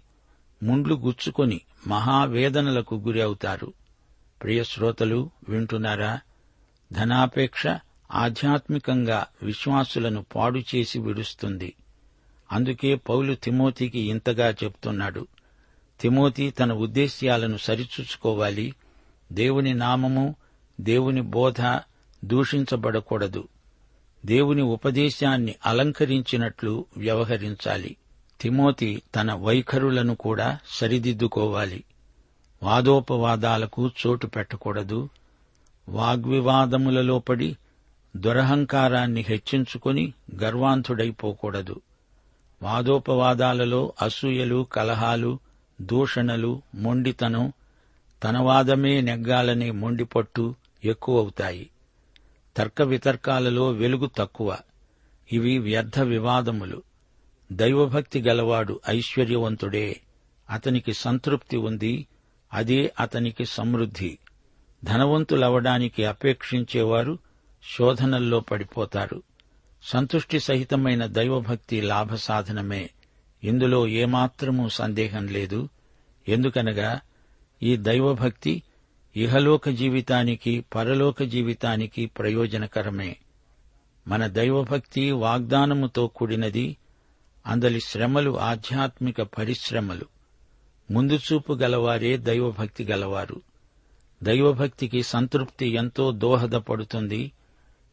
ముండ్లు 0.63 0.95
గుచ్చుకొని 0.95 1.61
మహావేదనలకు 1.87 2.95
గురి 2.95 3.21
అవుతారు 3.21 3.73
ప్రియశ్రోతలు 4.43 5.29
వింటున్నారా? 5.49 6.19
ధనాపేక్ష 6.93 7.67
ఆధ్యాత్మికంగా 8.11 9.25
విశ్వాసులను 9.43 10.25
పాడు 10.35 10.59
చేసి 10.59 10.99
విడుస్తుంది. 10.99 11.75
అందుకే 12.51 12.95
పౌలు 12.95 13.35
తిమోతికి 13.35 13.99
ఇంతగా 13.99 14.49
చెప్తున్నాడు. 14.49 15.27
తిమోతి 15.99 16.51
తన 16.51 16.73
ఉద్దేశ్యాలను 16.73 17.57
సరిచూచుకోవాలి 17.57 18.75
దేవుని 19.31 19.73
నామము 19.73 20.35
దేవుని 20.81 21.21
బోధ 21.21 21.79
దూషించబడకూడదు. 22.25 23.47
దేవుని 24.25 24.61
ఉపదేశాన్ని 24.61 25.55
అలంకరించినట్లు 25.65 26.85
వ్యవహరించాలి. 26.97 27.95
తిమోతి 28.41 29.01
తన 29.15 29.33
వైఖరులను 29.33 30.15
కూడా 30.15 30.59
సరిదిద్దుకోవాలి. 30.67 31.83
వాదోపవాదాలకు 32.63 33.91
చోటు 34.07 34.27
పెట్టకూడదు. 34.27 35.09
వాగ్వివాదములలో 35.89 37.19
పడి 37.19 37.57
దురహంకారాన్ని 38.17 39.21
హెచ్చించుకుని 39.21 40.13
గర్వాంతుడైపోకూడదు 40.41 41.81
వాదోపవాదాలలో 42.63 43.93
అసూయలు 44.01 44.67
కలహాలు 44.73 45.39
దూషణలు 45.81 46.61
మొండితనం 46.75 47.53
తనవాదమే 48.23 49.01
నెగ్గాలనే 49.01 49.71
మొండిపట్టు 49.71 50.55
ఎక్కువవుతాయి. 50.85 51.69
తర్క 52.57 52.81
వితర్కాలలో 52.81 53.69
వెలుగు 53.69 54.09
తక్కువ. 54.17 54.57
ఇవి 55.31 55.57
వ్యర్థ 55.57 55.99
వివాదములు. 55.99 56.88
దైవభక్తి 57.51 58.21
గలవాడు 58.21 58.79
ఐశ్వర్యవంతుడే. 58.89 60.01
అతనికి 60.49 60.93
సంతృప్తి 60.93 61.57
ఉంది. 61.57 62.07
అదే 62.53 62.93
అతనికి 62.99 63.45
సమృద్ధి. 63.45 64.17
ధనవంతులవడానికి 64.83 66.05
అపేక్షించేవారు 66.05 67.17
శోధనల్లో 67.77 68.39
పడిపోతారు. 68.39 69.23
సంతుష్టి 69.83 70.39
సహితమైన 70.39 71.05
దైవభక్తి 71.05 71.81
లాభ 71.81 72.15
సాధనమే. 72.15 72.89
ఇందులో 73.43 73.87
ఏమాత్రమూ 73.87 74.69
సందేహం 74.69 75.27
లేదు. 75.27 75.69
ఎందుకనగా 76.27 77.01
ఈ 77.63 77.75
దైవభక్తి 77.75 78.63
ఇహలోక 79.15 79.69
జీవితానికి 79.69 80.65
పరలోక 80.75 81.23
జీవితానికి 81.23 82.05
ప్రయోజనకరమే. 82.05 83.15
మన 84.07 84.27
దైవభక్తి 84.27 85.11
వాగ్దానముతో 85.11 86.07
కూడినది 86.07 86.77
అందలి 87.47 87.79
శ్రమలు 87.81 88.39
ఆధ్యాత్మిక 88.39 89.21
పరిశ్రమలు. 89.21 90.05
ముందుచూపు 90.91 91.53
గలవారే 91.53 92.17
దైవభక్తి 92.17 92.83
గలవారు. 92.83 93.41
దైవభక్తికి 94.23 95.03
సంతృప్తి 95.03 95.67
ఎంతో 95.67 96.11
దోహదపడుతుంది. 96.11 97.31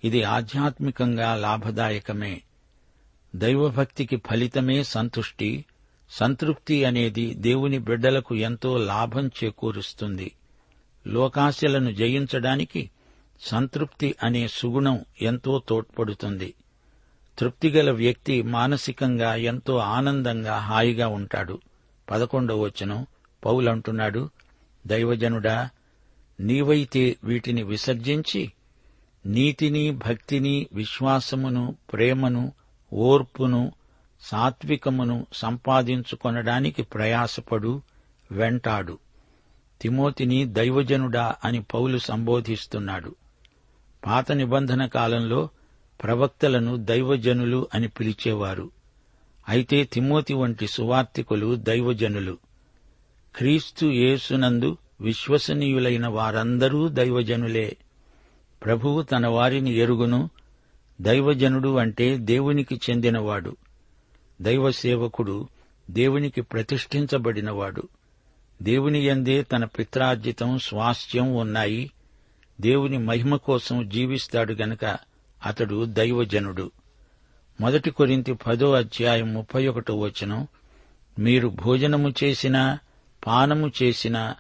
ఇది 0.05 0.23
ఆధ్యాత్మికంగా 0.23 1.35
లాభదాయకమే. 1.35 2.43
దైవభక్తికి 3.37 4.17
ఫలితమే 4.17 4.83
సంతుష్టి. 4.83 5.65
సంతృప్తి 6.11 6.85
అనేది 6.85 7.35
దేవుని 7.35 7.79
బిడ్డలకు 7.79 8.35
ఎంతో 8.35 8.77
లాభం 8.77 9.29
చేకూరుస్తుంది. 9.29 10.33
లోకాశలను 11.07 11.91
జయించడానికి 11.91 12.91
సంతృప్తి 13.41 14.15
అనే 14.23 14.49
సుగుణం 14.49 15.05
ఎంతో 15.23 15.63
తోడ్పడుతుంది. 15.69 16.55
తృప్తిగల 17.39 17.91
వ్యక్తి 17.91 18.43
మానసికంగా 18.43 19.35
ఎంతో 19.35 19.77
ఆనందంగా 19.77 20.59
హాయిగా 20.59 21.09
ఉంటాడు. 21.09 21.61
పదకొండవ 22.11 22.61
వచనం 22.61 23.07
పౌలంటున్నాడు 23.45 24.31
దైవజనుడా 24.87 25.71
నీవైతే 26.41 27.17
వీటిని 27.25 27.63
విసర్జించి 27.63 28.53
నీతిని 29.27 29.91
భక్తిని 29.91 30.67
విశ్వాసమును 30.73 31.77
ప్రేమను 31.93 32.53
ఓర్పును 32.93 33.73
సాత్వికమును 34.21 35.27
సంపాదించుకొనడానికి 35.33 36.83
ప్రయాసపడు 36.83 37.83
వెంటాడు. 38.33 38.99
తిమోతిని 39.81 40.45
దైవజనుడా 40.45 41.35
అని 41.45 41.63
పౌలు 41.63 41.99
సంబోధిస్తున్నాడు. 41.99 43.15
పాత 44.07 44.33
నిబంధన 44.33 44.87
కాలంలో 44.87 45.49
ప్రవక్తలను 46.03 46.77
దైవజనులు 46.77 47.69
అని 47.75 47.89
పిలిచేవారు. 47.89 48.71
అయితే 49.49 49.85
తిమోతి 49.85 50.35
వంటి 50.35 50.67
సువార్తికులు 50.67 51.55
దైవజనులు. 51.55 52.39
క్రీస్తు 53.37 53.87
యేసునందు 53.87 54.77
విశ్వసనీయులైన 55.01 56.07
వారందరూ 56.07 56.89
దైవజనులే. 56.89 57.77
ప్రభువు 58.65 59.03
తన 59.03 59.27
వారిని 59.27 59.75
ఎరుగును 59.75 60.31
దైవజనుడు 61.01 61.77
అంటే 61.77 62.17
దేవునికి 62.17 62.81
చెందినవాడు. 62.91 63.57
దైవ 64.43 64.71
సేవకుడు 64.71 65.49
దేవునికి 65.91 66.41
ప్రతిష్ఠించబడినవాడు. 66.41 67.89
దేవుని 68.63 68.99
ఎందే 68.99 69.43
తన 69.43 69.65
పిత్రార్జితం 69.65 70.59
స్వాస్థ్యం 70.59 71.35
ఉన్నాయి. 71.35 71.91
దేవుని 72.61 72.99
మహిమ 72.99 73.37
కోసం 73.37 73.89
జీవిస్తాడు 73.89 74.53
గనక 74.53 74.85
అతడు 75.47 75.85
దైవజనుడు. 75.85 76.71
మొదటి 77.61 77.91
కొరింతి 77.91 78.33
పదో 78.33 78.73
అధ్యాయం 78.73 79.35
ముప్పై 79.35 79.67
ఒకటో 79.67 79.97
వచనం 79.97 80.47
మీరు 81.19 81.49
భోజనము 81.49 82.15
చేసినా 82.25 82.79
పానము 83.27 83.73
చేసినా 83.83 84.37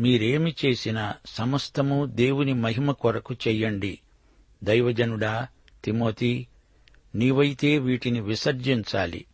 మీరేమి 0.00 0.54
చేసినా 0.64 1.14
సమస్తము 1.26 2.06
దేవుని 2.06 2.52
మహిమ 2.52 2.90
కొరకు 2.90 3.34
చెయ్యండి. 3.48 3.98
దైవజనుడా 4.64 5.48
తిమోతి 5.84 6.46
నీవైతే 7.14 7.78
వీటిని 7.78 8.20
విసర్జించాలి. 8.20 9.24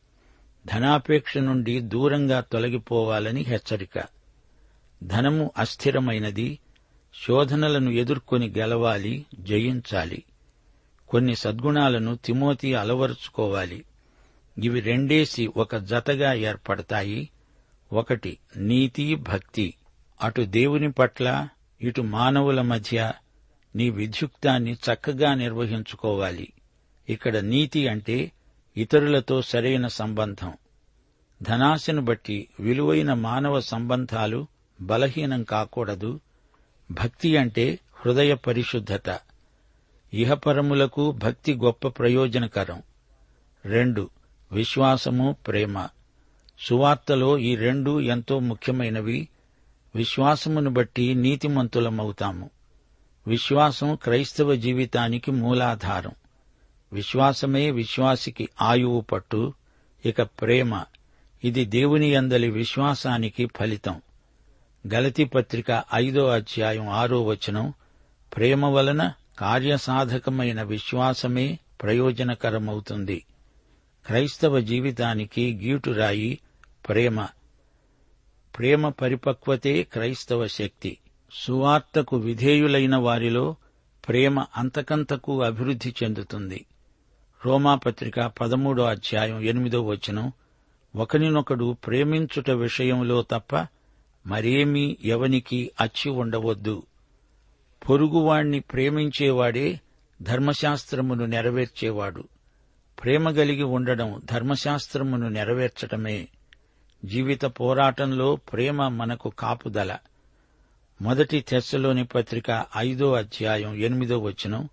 ధనాపేక్ష 0.67 1.39
నుండి 1.39 1.81
దూరంగా 1.81 2.41
తొలగిపోవాలని 2.41 3.43
హెచ్చరిక. 3.43 4.03
ధనము 5.03 5.51
అస్థిరమైనది 5.59 6.59
శోధనలను 7.27 7.91
ఎదుర్కొని 7.91 8.55
గెలవాలి 8.59 9.25
జయించాలి. 9.35 10.25
కొన్ని 11.09 11.37
సద్గుణాలను 11.37 12.17
తిమోతి 12.17 12.75
అలవరుచుకోవాలి. 12.75 13.85
ఇవి 14.65 14.81
రెండేసి 14.81 15.47
ఒక 15.57 15.77
జతగా 15.77 16.33
ఏర్పడతాయి. 16.33 17.31
ఒకటి 17.93 18.39
నీతి 18.57 19.15
భక్తి. 19.15 19.75
అటు 20.23 20.43
దేవుని 20.43 20.93
పట్ల 20.93 21.49
ఇటు 21.83 22.03
మానవుల 22.03 22.61
మధ్య 22.61 23.13
నీ 23.77 23.91
విధ్యుక్తాన్ని 23.91 24.73
చక్కగా 24.73 25.35
నిర్వహించుకోవాలి. 25.35 26.53
ఇక్కడ 27.09 27.37
నీతి 27.37 27.89
అంటే 27.89 28.33
ఇతరులతో 28.77 29.43
సరైన 29.43 29.87
సంబంధం. 29.87 30.53
ధనాశను 31.43 32.03
బట్టి 32.03 32.49
విలువైన 32.61 33.13
మానవ 33.13 33.61
సంబంధాలు 33.61 34.47
బలహీనం 34.81 35.43
కాకూడదు. 35.43 36.21
భక్తి 36.91 37.37
అంటే 37.37 37.79
హృదయ 37.95 38.35
పరిశుద్ధత. 38.35 39.21
ఇహపరములకు 40.17 41.11
భక్తి 41.11 41.55
గొప్ప 41.55 41.89
ప్రయోజనకరం. 41.89 42.83
రెండు 43.65 44.11
విశ్వాసము 44.53 45.37
ప్రేమ. 45.47 45.89
సువార్తలో 46.61 47.39
ఈ 47.39 47.57
రెండు 47.57 48.01
ఎంతో 48.01 48.39
ముఖ్యమైనవి. 48.39 49.29
విశ్వాసమును 49.95 50.71
బట్టి 50.71 51.15
నీతిమంతులమవుతాము. 51.15 52.51
విశ్వాసం 53.27 53.95
క్రైస్తవ 53.95 54.55
జీవితానికి 54.55 55.31
మూలాధారం. 55.31 56.13
విశ్వాసమే 56.93 57.71
విశ్వాసికి 57.71 58.49
ఆయువు 58.63 59.01
పట్టు. 59.01 59.55
ఇక 60.07 60.23
ప్రేమ. 60.23 60.85
ఇది 61.45 61.65
దేవుని 61.65 62.15
అందలి 62.15 62.51
విశ్వాసానికి 62.51 63.49
ఫలితం. 63.57 64.03
గలతి 64.95 65.25
పత్రిక 65.25 65.85
ఐదో 65.95 66.27
అధ్యాయం 66.27 66.89
ఆరో 66.89 67.23
వచనం. 67.23 67.73
ప్రేమ 68.37 68.67
వలన 68.67 69.13
కార్యసాధకమైన 69.39 70.63
విశ్వాసమే 70.63 71.59
ప్రయోజనకరమవుతుంది. 71.83 73.25
క్రైస్తవ 74.07 74.61
జీవితానికి 74.61 75.59
గీటురాయి 75.63 76.39
ప్రేమ. 76.89 77.27
ప్రేమ 78.59 78.89
పరిపక్వతే 78.89 79.83
క్రైస్తవ 79.83 80.47
శక్తి. 80.47 80.99
సువార్తకు 81.33 82.17
విధేయులైన 82.17 82.97
వారిలో 82.97 83.57
ప్రేమ 84.09 84.45
అంతకంతకు 84.57 85.43
అభివృద్ధి 85.43 85.95
చెందుతుంది. 86.03 86.67
రోమాపత్రిక 87.47 88.21
పదమూడో 88.21 88.85
అధ్యాయం 88.85 89.41
ఎనిమిదో 89.41 89.83
వచనం 89.83 90.33
ఒకనినొకడు 90.97 91.77
ప్రేమించుట 91.87 92.51
విషయంలో 92.51 93.23
తప్ప 93.23 93.67
మరేమీ 94.27 94.97
ఎవనికి 95.05 95.71
అచ్చి 95.81 96.11
ఉండవద్దు. 96.11 96.83
పొరుగువాణ్ణి 97.89 98.61
ప్రేమించేవాడే 98.61 99.81
ధర్మశాస్త్రమును 100.23 101.27
నెరవేర్చేవాడు. 101.27 102.25
ప్రేమ 103.03 103.31
కలిగి 103.31 103.63
ఉండడం 103.63 104.23
ధర్మశాస్త్రమును 104.25 105.29
నెరవేర్చటమే. 105.29 106.29
జీవిత 107.05 107.45
పోరాటంలో 107.45 108.37
ప్రేమ 108.37 108.89
మనకు 108.89 109.33
కాపుదల. 109.39 109.99
మొదటి 111.03 111.41
తెస్సలోని 111.41 112.05
పత్రిక 112.05 112.67
ఐదో 112.77 113.13
అధ్యాయం 113.13 113.75
ఎనిమిదో 113.75 114.19
వచనం. 114.19 114.69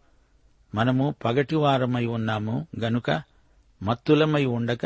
మనము 0.75 1.15
పగటివారమై 1.25 2.05
ఉన్నాము 2.05 2.67
గనుక 2.79 3.11
మత్తులమై 3.83 4.45
ఉండక 4.45 4.85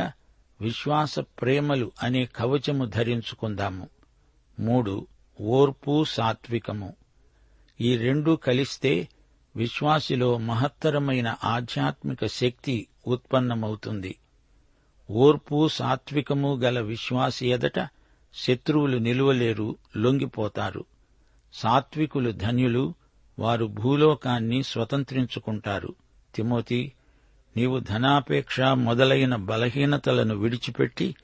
విశ్వాస 0.62 1.20
ప్రేమలు 1.20 1.92
అనే 2.04 2.26
కవచము 2.26 2.86
ధరించుకుందాము. 2.86 3.90
మూడు 4.60 5.08
ఓర్పు 5.42 6.04
సాత్వికము. 6.04 6.94
ఈ 7.82 7.98
రెండు 7.98 8.36
కలిస్తే 8.36 9.10
విశ్వాసిలో 9.56 10.38
మహత్తరమైన 10.38 11.36
ఆధ్యాత్మిక 11.44 12.26
శక్తి 12.26 12.88
ఉత్పన్నమవుతుంది. 13.08 14.16
ఓర్పు 15.12 15.68
సాత్వికము 15.68 16.56
గల 16.56 16.80
విశ్వాసి 16.80 17.48
ఎదట 17.48 17.90
శత్రువులు 18.34 18.98
నిలువలేరు 18.98 19.76
లొంగిపోతారు. 19.98 20.86
సాత్వికులు 21.54 22.32
ధన్యులు 22.32 22.94
వారు 23.40 23.66
భూలోకాన్ని 23.66 24.63
స్వతంత్రించుకుంటారు. 24.63 25.96
తిమోతి 26.36 26.92
నీవు 27.58 27.80
ధనాపేక్ష 27.80 28.62
మొదలైన 28.62 29.36
బలహీనతలను 29.36 30.36
విడిచిపెట్టి 30.36 31.16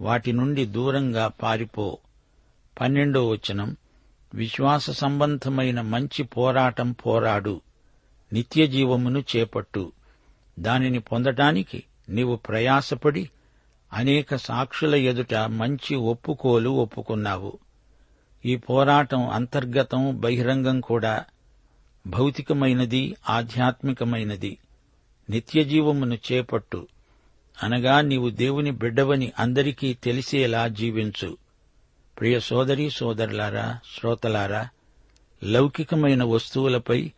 వాటి 0.00 0.32
నుండి 0.32 0.66
దూరంగా 0.66 1.28
పారిపో. 1.28 1.98
పన్నెండో 2.80 3.28
వచనం 3.28 3.76
విశ్వాస 4.34 4.90
సంబంధమైన 4.90 5.80
మంచి 5.80 6.22
పోరాటం 6.22 6.92
పోరాడు. 6.92 7.60
నిత్య 8.32 8.66
జీవమును 8.66 9.24
చేపట్టు. 9.36 9.92
దానిని 10.58 10.98
పొందటానికి 10.98 11.82
నీవు 12.08 12.36
ప్రయాసపడి 12.36 13.30
అనేక 13.92 14.36
సాక్షుల 14.36 14.94
ఎదుట 14.94 15.34
మంచి 15.34 15.94
ఒప్పుకోలు 15.94 16.70
ఒప్పుకున్నావు. 16.70 17.58
ఈ 18.44 18.56
పోరాటం 18.56 19.28
అంతర్గతం 19.28 20.20
బహిరంగం 20.20 20.80
కూడా 20.80 21.24
భౌతికమైనది 22.06 23.16
ఆధ్యాత్మికమైనది. 23.30 24.58
నిత్యజీవమును 25.30 26.18
చేపట్టు. 26.32 26.88
అనగా 27.62 28.00
నీవు 28.00 28.30
దేవుని 28.30 28.70
బిడ్డవని 28.70 29.32
అందరికీ 29.38 29.94
తెలిసేలా 29.94 30.68
జీవించు. 30.68 31.36
ప్రియ 32.18 32.40
సోదరి 32.40 32.90
సోదరులారా 32.90 33.78
శ్రోతలారా 33.98 34.68
లౌకికమైన 35.44 36.24
వస్తువులపై 36.24 37.12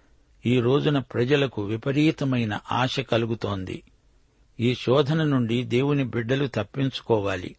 ఈ 0.47 0.61
రోజున 0.61 0.99
ప్రజలకు 0.99 1.63
విపరీతమైన 1.63 2.59
ఆశ 2.73 3.01
కలుగుతోంది. 3.01 3.83
ఈ 4.61 4.75
శోధన 4.75 5.25
నుండి 5.25 5.63
దేవుని 5.63 6.05
బిడ్డలు 6.05 6.47
తప్పించుకోవాలి. 6.47 7.57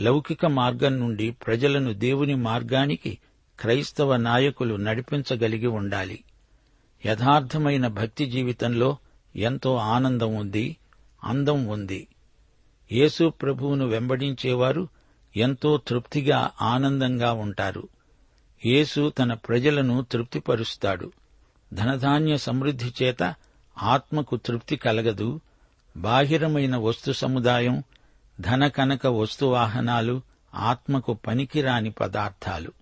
లౌకిక 0.00 0.46
మార్గం 0.46 1.00
నుండి 1.00 1.30
ప్రజలను 1.30 1.92
దేవుని 1.92 2.34
మార్గానికి 2.34 3.18
క్రైస్తవ 3.60 4.16
నాయకులు 4.16 4.74
నడిపించగలిగి 4.74 5.66
ఉండాలి. 5.66 6.24
యథార్థమైన 7.06 7.86
భక్తి 7.86 8.26
జీవితంలో 8.26 8.96
ఎంతో 9.36 9.76
ఆనందం 9.76 10.34
ఉంది 10.34 10.76
అందం 11.24 11.66
ఉంది. 11.66 12.08
యేసు 12.92 13.28
ప్రభువును 13.28 13.86
వెంబడించేవారు 13.86 14.88
ఎంతో 15.36 15.76
తృప్తిగా 15.76 16.50
ఆనందంగా 16.62 17.32
ఉంటారు. 17.32 17.88
యేసు 18.66 19.10
తన 19.18 19.34
ప్రజలను 19.34 20.02
తృప్తిపరుస్తాడు. 20.02 21.12
ధనధాన్య 21.72 22.36
సమృద్ధి 22.36 22.92
చేత 23.02 23.34
ఆత్మకు 23.82 24.36
తృప్తి 24.36 24.76
కలగదు. 24.76 25.40
బాహిరమైన 25.96 26.76
వస్తు 26.76 27.12
సముదాయం 27.12 27.82
ధన 28.40 28.68
కనక 28.68 29.06
వస్తువాహనాలు 29.06 30.22
ఆత్మకు 30.54 31.12
పనికిరాని 31.12 31.90
పదార్థాలు. 31.90 32.72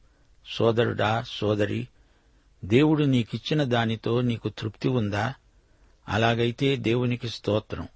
సోదరుడా 0.47 1.25
సోదరి 1.27 1.89
దేవుడు 2.65 3.05
నీకిచ్చిన 3.05 3.65
దానితో 3.65 4.21
నీకు 4.21 4.49
తృప్తి 4.49 4.89
ఉందా? 4.89 5.35
అలాగైతే 6.09 6.77
దేవునికి 6.77 7.29
స్తోత్రం. 7.29 7.89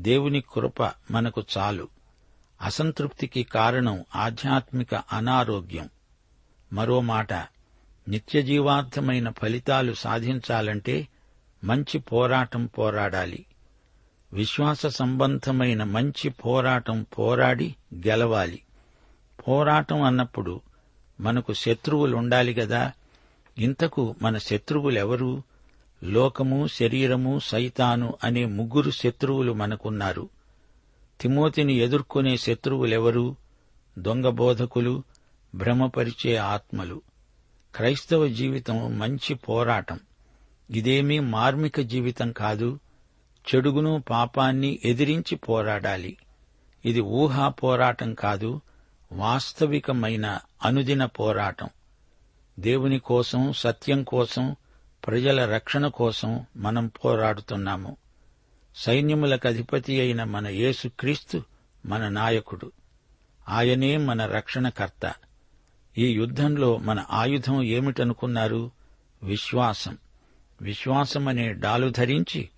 దేవుని 0.00 0.40
కృప 0.40 0.82
మనకు 1.10 1.44
చాలు. 1.58 1.95
అసంతృప్తికి 2.62 3.42
కారణం 3.42 4.04
ఆధ్యాత్మిక 4.16 4.94
అనారోగ్యం. 4.94 5.88
మరో 6.72 7.00
మాట 7.00 7.32
నిత్యజీవార్థమైన 8.08 9.30
ఫలితాలు 9.30 9.92
సాధించాలంటే 9.92 11.08
మంచి 11.64 11.98
పోరాటం 11.98 12.66
పోరాడాలి. 12.66 13.46
విశ్వాస 14.32 14.86
సంబంధమైన 14.86 15.84
మంచి 15.84 16.30
పోరాటం 16.30 17.06
పోరాడి 17.18 17.74
గెలవాలి. 17.94 18.62
పోరాటం 19.48 20.02
అన్నప్పుడు 20.02 20.60
మనకు 21.20 21.52
శత్రువులుండాలి 21.52 22.54
గదా. 22.54 22.92
ఇంతకు 23.58 24.14
మన 24.22 24.38
శత్రువులెవరు? 24.38 25.42
లోకము 26.04 26.66
శరీరము 26.66 27.38
సైతాను 27.38 28.14
అనే 28.24 28.44
ముగ్గురు 28.44 28.90
శత్రువులు 28.90 29.52
మనకున్నారు. 29.52 30.28
తిమోతిని 31.20 31.74
ఎదుర్కొనే 31.74 32.36
శత్రువులెవరు? 32.36 33.36
దొంగ 33.98 34.28
బోధకులు 34.28 35.02
భ్రమపరిచే 35.54 36.36
ఆత్మలు. 36.36 37.02
క్రైస్తవ 37.74 38.28
జీవితం 38.28 38.98
మంచి 38.98 39.34
పోరాటం. 39.34 40.00
ఇదేమీ 40.70 41.18
మార్మిక 41.18 41.80
జీవితం 41.80 42.32
కాదు. 42.32 42.80
చెడుగును 43.54 44.02
పాపాన్ని 44.10 44.78
ఎదిరించి 44.84 45.36
పోరాడాలి. 45.36 46.16
ఇది 46.84 47.00
ఊహా 47.00 47.48
పోరాటం 47.48 48.14
కాదు 48.14 48.60
వాస్తవికమైన 49.12 50.38
అనుదిన 50.64 51.04
పోరాటం. 51.04 51.68
దేవుని 52.58 52.98
కోసం 52.98 53.52
సత్యం 53.52 54.02
కోసం 54.02 54.56
ప్రజల 55.06 55.54
రక్షణ 55.54 55.86
కోసం 55.86 56.46
మనం 56.56 56.86
పోరాడుతున్నాము. 56.86 57.96
సైన్యములకు 58.76 59.48
అధిపతి 59.48 60.00
అయిన 60.00 60.24
మన 60.24 60.48
యేసుక్రీస్తు 60.48 61.42
మన 61.86 62.08
నాయకుడు. 62.08 62.72
ఆయనే 63.48 63.96
మన 63.96 64.26
రక్షణకర్త. 64.26 65.14
ఈ 65.98 66.08
యుద్ధంలో 66.12 66.76
మన 66.76 67.04
ఆయుధం 67.10 67.62
ఏమిటనుకున్నారు? 67.62 68.70
విశ్వాసం. 69.22 69.98
విశ్వాసమనే 70.62 71.52
డాలు 71.52 71.88
ధరించి 71.90 72.48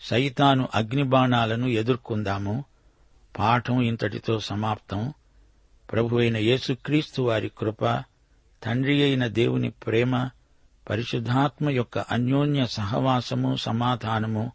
సైతాను 0.00 0.68
అగ్నిబాణాలను 0.74 1.66
ఎదుర్కొందాము. 1.66 2.64
పాఠం 3.38 3.82
ఇంతటితో 3.82 4.40
సమాప్తం. 4.40 5.12
ప్రభు 5.92 6.16
అయిన 6.16 6.36
యేసుక్రీస్తు 6.36 7.22
వారి 7.22 7.50
కృప 7.58 7.84
తండ్రి 8.64 9.02
అయిన 9.02 9.26
దేవుని 9.26 9.70
ప్రేమ 9.70 10.30
పరిశుద్ధాత్మ 10.90 11.70
యొక్క 11.70 11.98
అన్యోన్య 11.98 12.66
సహవాసము 12.66 13.56
సమాధానము 13.56 14.52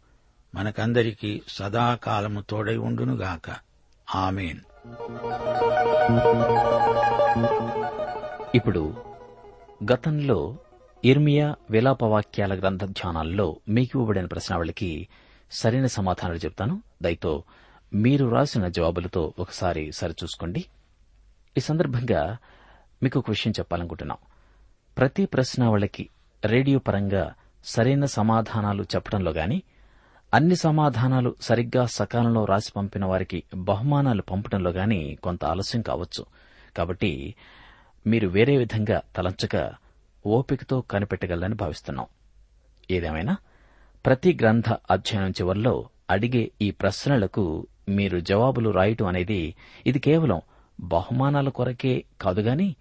మనకందరికీ 0.54 1.42
సదాకాలము 1.48 2.40
తోడై 2.40 2.76
ఉండునుగాక. 2.76 3.56
ఆమెన్. 4.14 4.60
ఇప్పుడు 8.54 8.94
గతంలో 9.92 10.56
ఇర్మియా 11.04 11.54
విలాపవాక్యాల 11.70 12.58
గ్రంథ 12.58 12.84
ధ్యానాల్లో 12.84 13.56
మీకు 13.68 13.98
ఇవ్వబడిన 13.98 14.26
ప్రశ్నావళికి 14.26 15.08
సరైన 15.50 15.86
సమాధానాలు 15.86 16.38
చెప్తాను. 16.38 16.82
దయతో 17.02 17.44
మీరు 17.94 18.26
రాసిన 18.26 18.68
జవాబులతో 18.68 19.34
ఒకసారి 19.38 19.92
సరిచూసుకోండి. 19.92 20.64
ఈ 21.56 21.60
సందర్భంగా 21.60 22.36
మీకు 23.02 23.18
ఒక 23.18 23.24
విషయం 23.28 23.52
చెప్పాలనుకుంటున్నాం. 23.58 24.18
ప్రతి 24.98 25.26
ప్రశ్నావళికి 25.26 26.08
రేడియో 26.44 26.78
పరంగా 26.78 27.34
సరైన 27.64 28.04
సమాధానాలు 28.04 28.82
చెప్పడంలో 28.82 29.30
గాని 29.30 29.62
అన్ని 30.34 30.56
సమాధానాలు 30.56 31.34
సరిగ్గా 31.40 31.86
సకాలంలో 31.86 32.44
రాసి 32.44 32.72
పంపిన 32.76 33.04
వారికి 33.04 33.42
బహుమానాలు 33.54 34.22
పంపడంలో 34.22 34.70
గాని 34.70 35.18
కొంత 35.22 35.44
ఆలస్యం 35.44 35.82
కావచ్చు. 35.82 36.22
కాబట్టి 36.76 37.34
మీరు 38.06 38.28
వేరే 38.28 38.56
విధంగా 38.56 39.02
తలంచక 39.16 39.72
ఓపికతో 40.26 40.80
కనిపెట్టగలని 40.80 41.54
భావిస్తున్నాం. 41.54 42.06
ఏదేమైనా? 42.90 43.36
ప్రతి 44.06 44.38
గ్రంథ 44.42 44.68
అధ్యయనం 44.90 45.30
చివరిలో 45.30 45.88
అడిగే 46.10 46.50
ఈ 46.62 46.70
ప్రశ్నలకు 46.70 47.66
మీరు 47.88 48.20
జవాబులు 48.20 48.70
రాయటం 48.70 49.06
అనేది 49.06 49.54
ఇది 49.86 49.98
కేవలం 49.98 50.40
బహుమానాల 50.80 51.48
కొరకే 51.48 52.04
కాదుగాని 52.20 52.76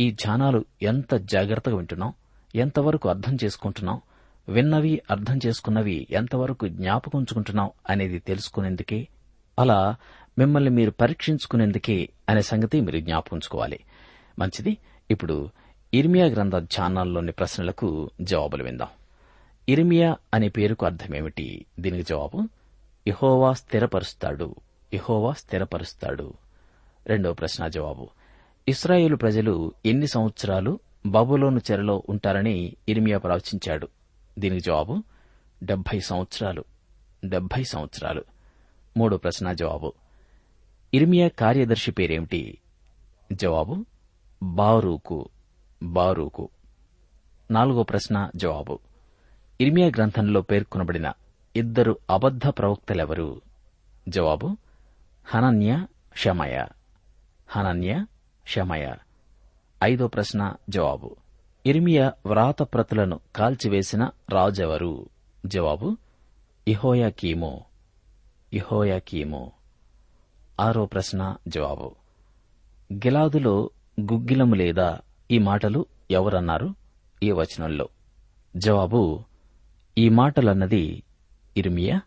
ఈ 0.00 0.10
ధ్యానాలు 0.10 0.64
ఎంత 0.82 1.14
జాగ్రత్తగా 1.14 1.76
వింటున్నాం 1.76 2.12
ఎంతవరకు 2.54 3.08
అర్థం 3.08 3.38
చేసుకుంటున్నాం 3.44 4.00
విన్నవి 4.48 5.02
అర్థం 5.10 5.40
చేసుకున్నవి 5.46 6.06
ఎంతవరకు 6.10 6.68
జ్ఞాపకంచుకుంటున్నాం 6.68 7.70
అనేది 7.90 8.18
తెలుసుకునేందుకే 8.18 9.08
అలా 9.58 9.96
మిమ్మల్ని 10.38 10.70
మీరు 10.70 10.90
పరీక్షించుకునేందుకే 10.90 12.08
అనే 12.28 12.42
సంగతి 12.42 12.80
మీరు 12.80 13.00
జ్ఞాపకంచుకోవాలి 13.00 13.80
మంచిది. 14.38 14.76
ఇప్పుడు 15.10 15.50
ఇర్మియా 15.94 16.26
గ్రంథ 16.26 16.56
ధ్యానాల్లోని 16.56 17.32
ప్రశ్నలకు 17.32 18.10
జవాబులు 18.20 18.64
విందాం. 18.64 18.88
ఇర్మియా 19.68 20.16
అనే 20.34 20.48
పేరుకు 20.48 20.86
అర్థమేమిటి? 20.86 21.64
దీనికి 21.80 22.02
జవాబు 22.02 22.48
ఇహోవా 23.06 23.52
స్థిరపరుస్తాడు. 23.52 24.54
ఇహోవా 24.92 25.32
స్థిరపరుస్తాడు. 25.32 26.32
రెండవ 27.06 27.32
ప్రశ్న 27.32 27.68
జవాబు 27.68 28.08
ఇస్రాయేలు 28.68 29.16
ప్రజలు 29.16 29.72
ఎన్ని 29.86 30.06
సంవత్సరాలు 30.06 30.78
బబులోను 31.06 31.60
చెరలో 31.70 32.02
ఉంటారని 32.08 32.76
ఇర్మియా 32.88 33.18
ప్రవచించాడు? 33.18 33.88
దీనికి 34.38 34.60
జవాబు 34.60 35.02
డెబ్బై 35.62 36.00
సంవత్సరాలు 36.00 36.64
డెబ్బై 37.24 37.64
సంవత్సరాలు. 37.64 38.24
మూడో 38.96 39.16
ప్రశ్న 39.16 39.52
జవాబు 39.52 39.92
ఇర్మియా 40.94 41.28
కార్యదర్శి 41.28 41.92
పేరేమిటి? 41.92 42.58
జవాబు 43.32 43.86
బారూకు 44.42 45.28
బారూకు. 45.82 46.48
నాలుగో 47.50 47.82
ప్రశ్న 47.82 48.30
జవాబు 48.36 48.78
ఇర్మియా 49.60 49.88
గ్రంథంలో 49.88 50.42
పేర్కొనబడిన 50.42 51.12
ఇద్దరు 51.56 51.98
అబద్ద 52.10 52.42
ప్రవక్తలెవరు? 52.48 53.40
జవాబు 54.08 54.56
హనన్య 55.24 55.86
షమయ. 56.16 56.66
హనన్య 57.48 58.06
షమయ. 58.46 58.94
ఐదో 59.82 60.08
ప్రశ్న 60.08 60.54
జవాబు 60.68 61.16
ఇర్మియా 61.66 62.12
వ్రాతప్రతులను 62.26 63.20
కాల్చివేసిన 63.36 64.10
రాజెవరు? 64.30 65.08
జవాబు 65.46 65.96
ఇహోయాకీమో 66.68 67.64
ఇహోయాకీమో 68.52 69.52
ఆరో 70.60 70.86
ప్రశ్న 70.86 71.36
జవాబు. 71.48 71.94
గిలాదులో 72.92 73.70
గుగ్గిలము 74.00 74.54
లేదా? 74.54 75.00
ఈ 75.30 75.38
మాటలు 75.38 75.86
ఎవరన్నారు? 76.10 76.74
ఈ 77.22 77.30
వచనంలో. 77.30 77.88
జవాబు 78.56 79.24
ఈ 79.98 80.08
మాటలన్నది 80.08 81.02
ఇర్మియా? 81.56 82.00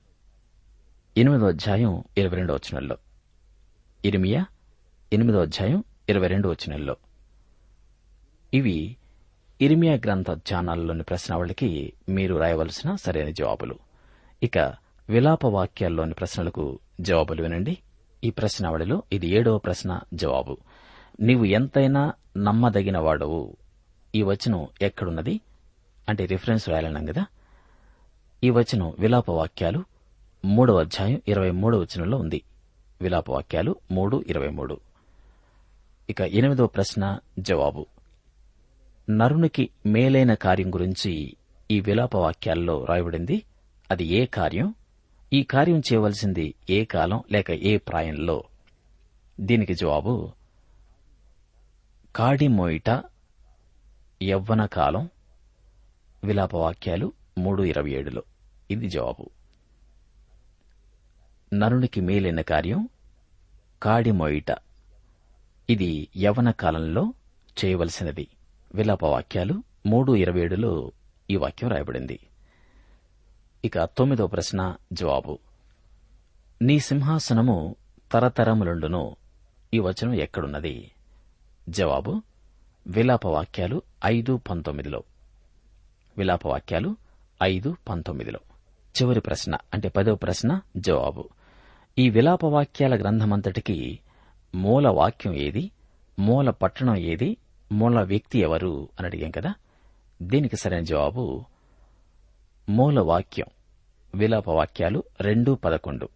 ఎనిమిదో 1.17 1.47
అధ్యాయం 1.47 2.03
ఇరవై 2.17 2.35
రెండో 2.35 2.53
వచనంలో. 2.53 2.97
ఇరిమియా 4.05 4.45
ఎనిమిదో 5.13 5.41
అధ్యాయం 5.41 5.83
ఇరవై 6.09 6.27
రెండు 6.27 6.47
వచనంలో. 6.47 6.95
ఇవి 8.53 8.97
ఇరిమియా 9.61 9.93
గ్రంథ 9.93 10.31
ధ్యానాల్లోని 10.31 11.03
ప్రశ్నావళికి 11.03 11.93
మీరు 12.09 12.35
రాయవలసిన 12.35 12.95
సరైన 12.95 13.29
జవాబులు. 13.29 13.75
ఇక 14.43 14.57
విలాప 15.09 15.45
వాక్యాల్లోని 15.45 16.13
ప్రశ్నలకు 16.13 16.79
జవాబులు 17.01 17.41
వినండి. 17.41 17.77
ఈ 18.23 18.29
ప్రశ్నావళిలో 18.29 19.03
ఇది 19.11 19.27
ఏడవ 19.27 19.57
ప్రశ్న 19.57 19.99
జవాబు. 20.13 20.57
నీవు 21.19 21.45
ఎంతైనా 21.45 22.13
నమ్మదగిన 22.37 22.97
వాడవు 22.97 23.55
ఈ 24.15 24.21
వచనం 24.21 24.67
ఎక్కడున్నది? 24.81 25.39
అంటే 26.09 26.25
రిఫరెన్స్ 26.25 26.69
రాయాలన్నాం 26.69 27.05
కదా? 27.05 27.25
ఈ 28.43 28.49
వచనం 28.49 28.93
విలాప 28.99 29.29
వాక్యాలు 29.29 29.83
మూడవ 30.45 30.79
అధ్యాయం 30.79 31.21
ఇరవై 31.27 31.51
మూడవ 31.51 31.79
వచనంలో 31.79 32.17
ఉంది. 32.17 32.43
విలాప 33.01 33.29
వాక్యాలు 33.29 33.75
మూడు 33.91 34.23
ఇరవై 34.27 34.47
మూడు. 34.47 34.79
ఇక 36.09 36.21
ఎనిమిదవ 36.21 36.67
ప్రశ్న 36.67 37.19
జవాబు. 37.39 37.85
నరునికి 39.09 39.69
మేలైన 39.85 40.33
కార్యం 40.33 40.73
గురించి 40.73 41.35
ఈ 41.71 41.79
విలాప 41.79 42.15
వాక్యాల్లో 42.15 42.85
రాయబడింది. 42.85 43.45
అది 43.91 44.05
ఏ 44.05 44.25
కార్యం? 44.25 44.75
ఈ 45.33 45.43
కార్యం 45.43 45.79
చేయవలసింది 45.79 46.55
ఏ 46.69 46.85
కాలం 46.85 47.23
లేక 47.31 47.51
ఏ 47.51 47.77
ప్రాయంలో? 47.77 48.43
దీనికి 49.39 49.73
జవాబు 49.73 50.31
కాడిమోయిట 52.15 53.03
యవ్వన 54.23 54.65
కాలం 54.65 55.09
విలాప 56.23 56.55
వాక్యాలు 56.55 57.13
మూడు 57.37 57.63
ఇరవై 57.63 57.91
ఏడులో. 57.91 58.23
ఇది 58.71 58.89
జవాబు. 58.89 59.29
నరునికి 61.53 62.01
మేలైన 62.01 62.41
కార్యం 62.41 62.89
కాడిమోయిట 63.83 64.55
ఇది 65.69 66.07
యవన 66.17 66.51
కాలంలో 66.51 67.13
చేయవలసినది. 67.65 68.27
విలాప 68.75 69.03
వాక్యాలు 69.03 69.63
మూడు 69.85 70.15
ఇరవై 70.15 70.41
ఏడులో 70.41 70.91
ఈ 71.31 71.35
వాక్యం 71.35 71.69
రాయబడింది. 71.69 72.19
ఇక 73.65 73.83
తొమ్మిదో 73.83 74.27
ప్రశ్న 74.27 74.75
జవాబు. 74.93 75.39
నీ 76.61 76.79
సింహాసనము 76.79 77.75
తరతరములుండును 78.11 79.15
ఈ 79.73 79.79
వచనం 79.79 80.13
ఎక్కడున్నది? 80.13 80.91
జవాబు 81.69 82.21
విలాప 82.87 83.25
వాక్యాలు 83.25 83.81
ఐదు 84.05 84.37
పంతొమ్మిదిలో. 84.37 85.03
విలాప 86.17 86.47
వాక్యాలు 86.47 86.95
ఐదు 87.43 87.75
పంతొమ్మిదిలో. 87.89 88.39
చివరి 89.01 89.21
ప్రశ్న 89.21 89.57
అంటే 89.73 89.89
పదో 89.89 90.15
ప్రశ్న 90.15 90.61
జవాబు. 90.77 91.29
ఈ 91.99 92.09
విలాప 92.09 92.45
వాక్యాల 92.45 92.95
గ్రంథమంతటికి 92.95 93.99
మూల 94.55 94.87
వాక్యం 94.87 95.33
ఏది? 95.33 95.71
మూల 96.19 96.49
పట్టణం 96.49 96.97
ఏది? 96.97 97.37
మూల 97.71 98.01
వ్యక్తి 98.01 98.39
ఎవరు 98.39 98.89
అని 98.99 99.07
అడిగాం 99.07 99.31
కదా? 99.31 99.53
దీనికి 100.21 100.55
సరైన 100.55 100.83
జవాబు 100.83 101.45
మూల 102.69 102.99
వాక్యం 102.99 103.45
విలాప 104.15 104.49
వాక్యాలు 104.49 105.03
రెండు 105.21 105.51
పదకొండు. 105.51 106.09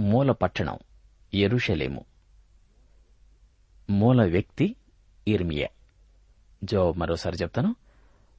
మూల 0.00 0.32
పట్టణం 0.32 0.78
ఎరుషలేము. 1.34 2.04
మూల 3.90 4.22
వ్యక్తి 4.22 4.76
ఇర్మియా. 5.28 5.68
జవాబు 6.64 6.98
మరోసారి 6.98 7.36
చెప్తాను. 7.36 7.76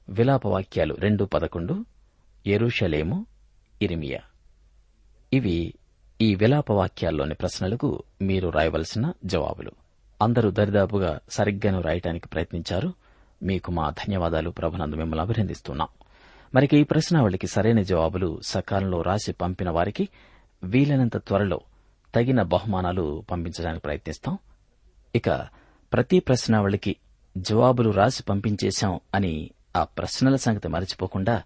విలాప 0.08 0.46
వాక్యాలు 0.46 0.94
రెండు 0.94 1.24
పదకొండు 1.24 1.84
ఎరుషలేము 2.46 3.26
ఇరిమియా. 3.82 4.20
ఇవి 5.32 5.74
ఈ 6.20 6.34
విలాప 6.34 6.70
వాక్యాల్లోని 6.70 7.34
ప్రశ్నలకు 7.34 8.02
మీరు 8.22 8.48
రాయవలసిన 8.48 9.12
జవాబులు. 9.24 9.87
అందరూ 10.22 10.50
దరిదాపుగా 10.50 11.18
సరిగ్గాను 11.30 11.80
రాయటానికి 11.80 12.28
ప్రయత్నించారు. 12.28 12.92
మీకు 13.42 13.72
మా 13.72 13.90
ధన్యవాదాలు 13.90 14.50
ప్రభునందు 14.50 14.96
మిమ్మల్ని 14.96 15.22
అభినందిస్తున్నాం. 15.22 15.88
మరికి 16.54 16.78
ఈ 16.78 16.84
ప్రశ్నావళికి 16.84 17.46
సరైన 17.46 17.82
జవాబులు 17.82 18.40
సకాలంలో 18.46 19.02
రాసి 19.02 19.32
పంపిన 19.32 19.70
వారికి 19.70 20.08
వీలైనంత 20.64 21.16
త్వరలో 21.16 21.60
తగిన 22.14 22.42
బహుమానాలు 22.42 23.24
పంపించడానికి 23.30 23.80
ప్రయత్నిస్తాం. 23.80 24.38
ఇక 25.16 25.30
ప్రతి 25.92 26.20
ప్రశ్నావళికి 26.20 26.96
జవాబులు 27.38 27.90
రాసి 27.90 28.22
పంపించేశాం 28.22 29.00
అని 29.14 29.50
ఆ 29.76 29.84
ప్రశ్నల 29.84 30.36
సంగతి 30.36 30.68
మరచిపోకుండా 30.68 31.42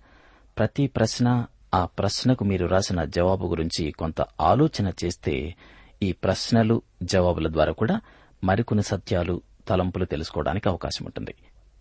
ప్రతి 0.59 0.87
ప్రశ్న 0.87 1.47
ఆ 1.75 1.85
ప్రశ్నకు 1.85 2.45
మీరు 2.45 2.67
రాసిన 2.67 3.05
జవాబు 3.05 3.47
గురించి 3.47 3.91
కొంత 3.91 4.25
ఆలోచన 4.41 4.93
చేస్తే 5.05 5.55
ఈ 6.03 6.13
ప్రశ్నలు 6.13 6.83
జవాబుల 7.03 7.53
ద్వారా 7.53 7.73
కూడా 7.73 8.01
మరికొన్ని 8.45 8.83
సత్యాలు 8.83 9.43
తలంపులు 9.69 10.05
తెలుసుకోవడానికి 10.05 10.69
అవకాశం 10.69 11.07
ఉంటుంది 11.07 11.35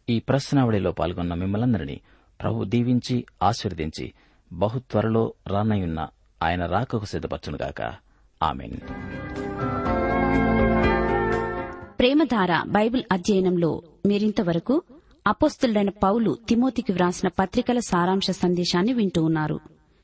ఈ 0.09 0.19
ప్రశ్నావళిలో 0.19 0.91
పాల్గొన్న 0.91 1.33
మిమ్మలందరినీ 1.33 2.01
ప్రభు 2.41 2.63
దీవించి 2.63 3.25
ఆశీర్వదించి 3.43 4.13
బహు 4.53 4.79
త్వరలో 4.79 5.33
రానయ్యున్న 5.47 6.07
ఆయన 6.43 6.65
రాకకు 6.65 7.05
సిద్ధపరచునుగాక. 7.05 7.93
ఆమెన్. 8.43 8.77
ప్రేమధార 11.99 12.63
బైబిల్ 12.67 13.03
అధ్యయనంలో 13.11 13.81
మీరింతవరకు 14.05 14.81
అపోస్తులైన 15.27 15.89
పౌలు 15.89 16.37
తిమోతికి 16.49 16.91
వ్రాసిన 16.93 17.29
పత్రికల 17.39 17.79
సారాంశ 17.79 18.31
సందేశాన్ని 18.31 18.93
వింటూ 18.93 19.23
ఉన్నారు. 19.23 19.59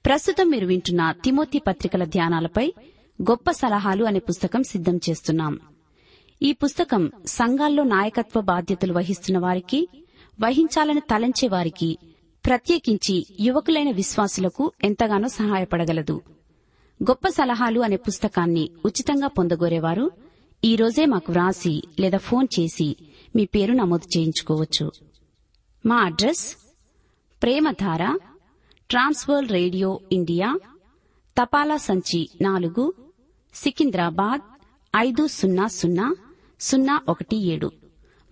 ప్రస్తుతం 0.05 0.49
మీరు 0.49 0.67
వింటున్న 0.67 1.11
తిమోతి 1.11 1.59
పత్రికల 1.59 2.03
ధ్యానాలపై 2.03 2.73
గొప్ప 3.21 3.51
సలహాలు 3.51 4.05
అనే 4.05 4.19
పుస్తకం 4.19 4.63
సిద్దం 4.63 4.99
చేస్తున్నాం. 5.09 5.59
ఈ 6.41 6.54
పుస్తకం 6.54 7.12
సంఘాల్లో 7.26 7.84
నాయకత్వ 7.84 8.41
బాధ్యతలు 8.41 8.93
వహిస్తున్న 8.93 9.39
వారికి 9.39 9.89
వహించాలని 10.41 11.00
తలంచే 11.00 11.47
వారికి 11.47 11.97
ప్రత్యేకించి 12.45 13.28
యువకులైన 13.39 13.91
విశ్వాసులకు 13.91 14.71
ఎంతగానో 14.84 15.28
సహాయపడగలదు. 15.28 16.21
గొప్ప 17.04 17.28
సలహాలు 17.28 17.80
అనే 17.80 17.95
పుస్తకాన్ని 17.95 18.69
ఉచితంగా 18.86 19.28
పొందగోరేవారు 19.28 20.12
ఈ 20.63 20.76
రోజే 20.76 21.06
మాకు 21.06 21.32
వ్రాసి 21.32 21.82
లేదా 22.00 22.17
ఫోన్ 22.17 22.47
చేసి 22.60 22.95
మీ 23.36 23.45
పేరు 23.45 23.73
నమోదు 23.73 24.17
చేయించుకోవచ్చు. 24.17 24.91
మా 25.86 25.95
address? 25.95 26.56
Premadhara 27.43 28.17
Trans World 28.89 29.52
radio 29.52 30.00
India 30.12 30.60
తపాలా 31.41 31.78
సంచి 31.78 32.30
నాలుగు 32.41 32.93
సికింద్రాబాద్ 33.54 34.41
ఐదు 34.97 35.28
సున్నా 35.28 35.67
సున్నా 35.67 36.15
సున్నా 36.59 37.01
ఒకటి 37.09 37.37
ఏడు. 37.37 37.71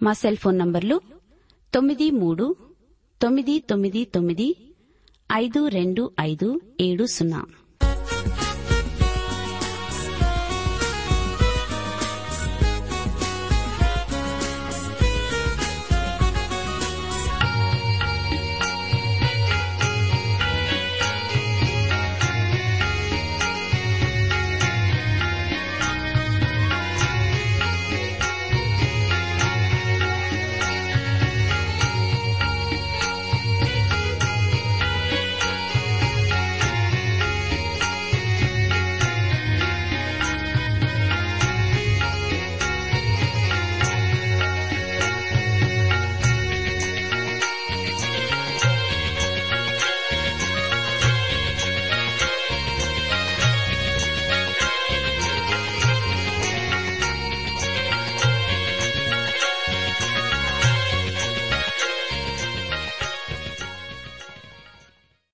మా 0.04 0.14
సెల్ 0.14 0.38
ఫోన్ 0.38 0.58
నంబర్లు 0.58 1.02
తొమ్మిది 1.74 2.12
మూడు 2.12 2.56
తొమ్మిది 3.22 3.60
తొమ్మిది 3.60 4.06
తొమ్మిది 4.06 4.56
ఐదు 5.34 5.68
రెండు 5.68 6.12
ఐదు 6.20 6.62
ఏడు 6.82 7.06
సున్నా. 7.06 7.46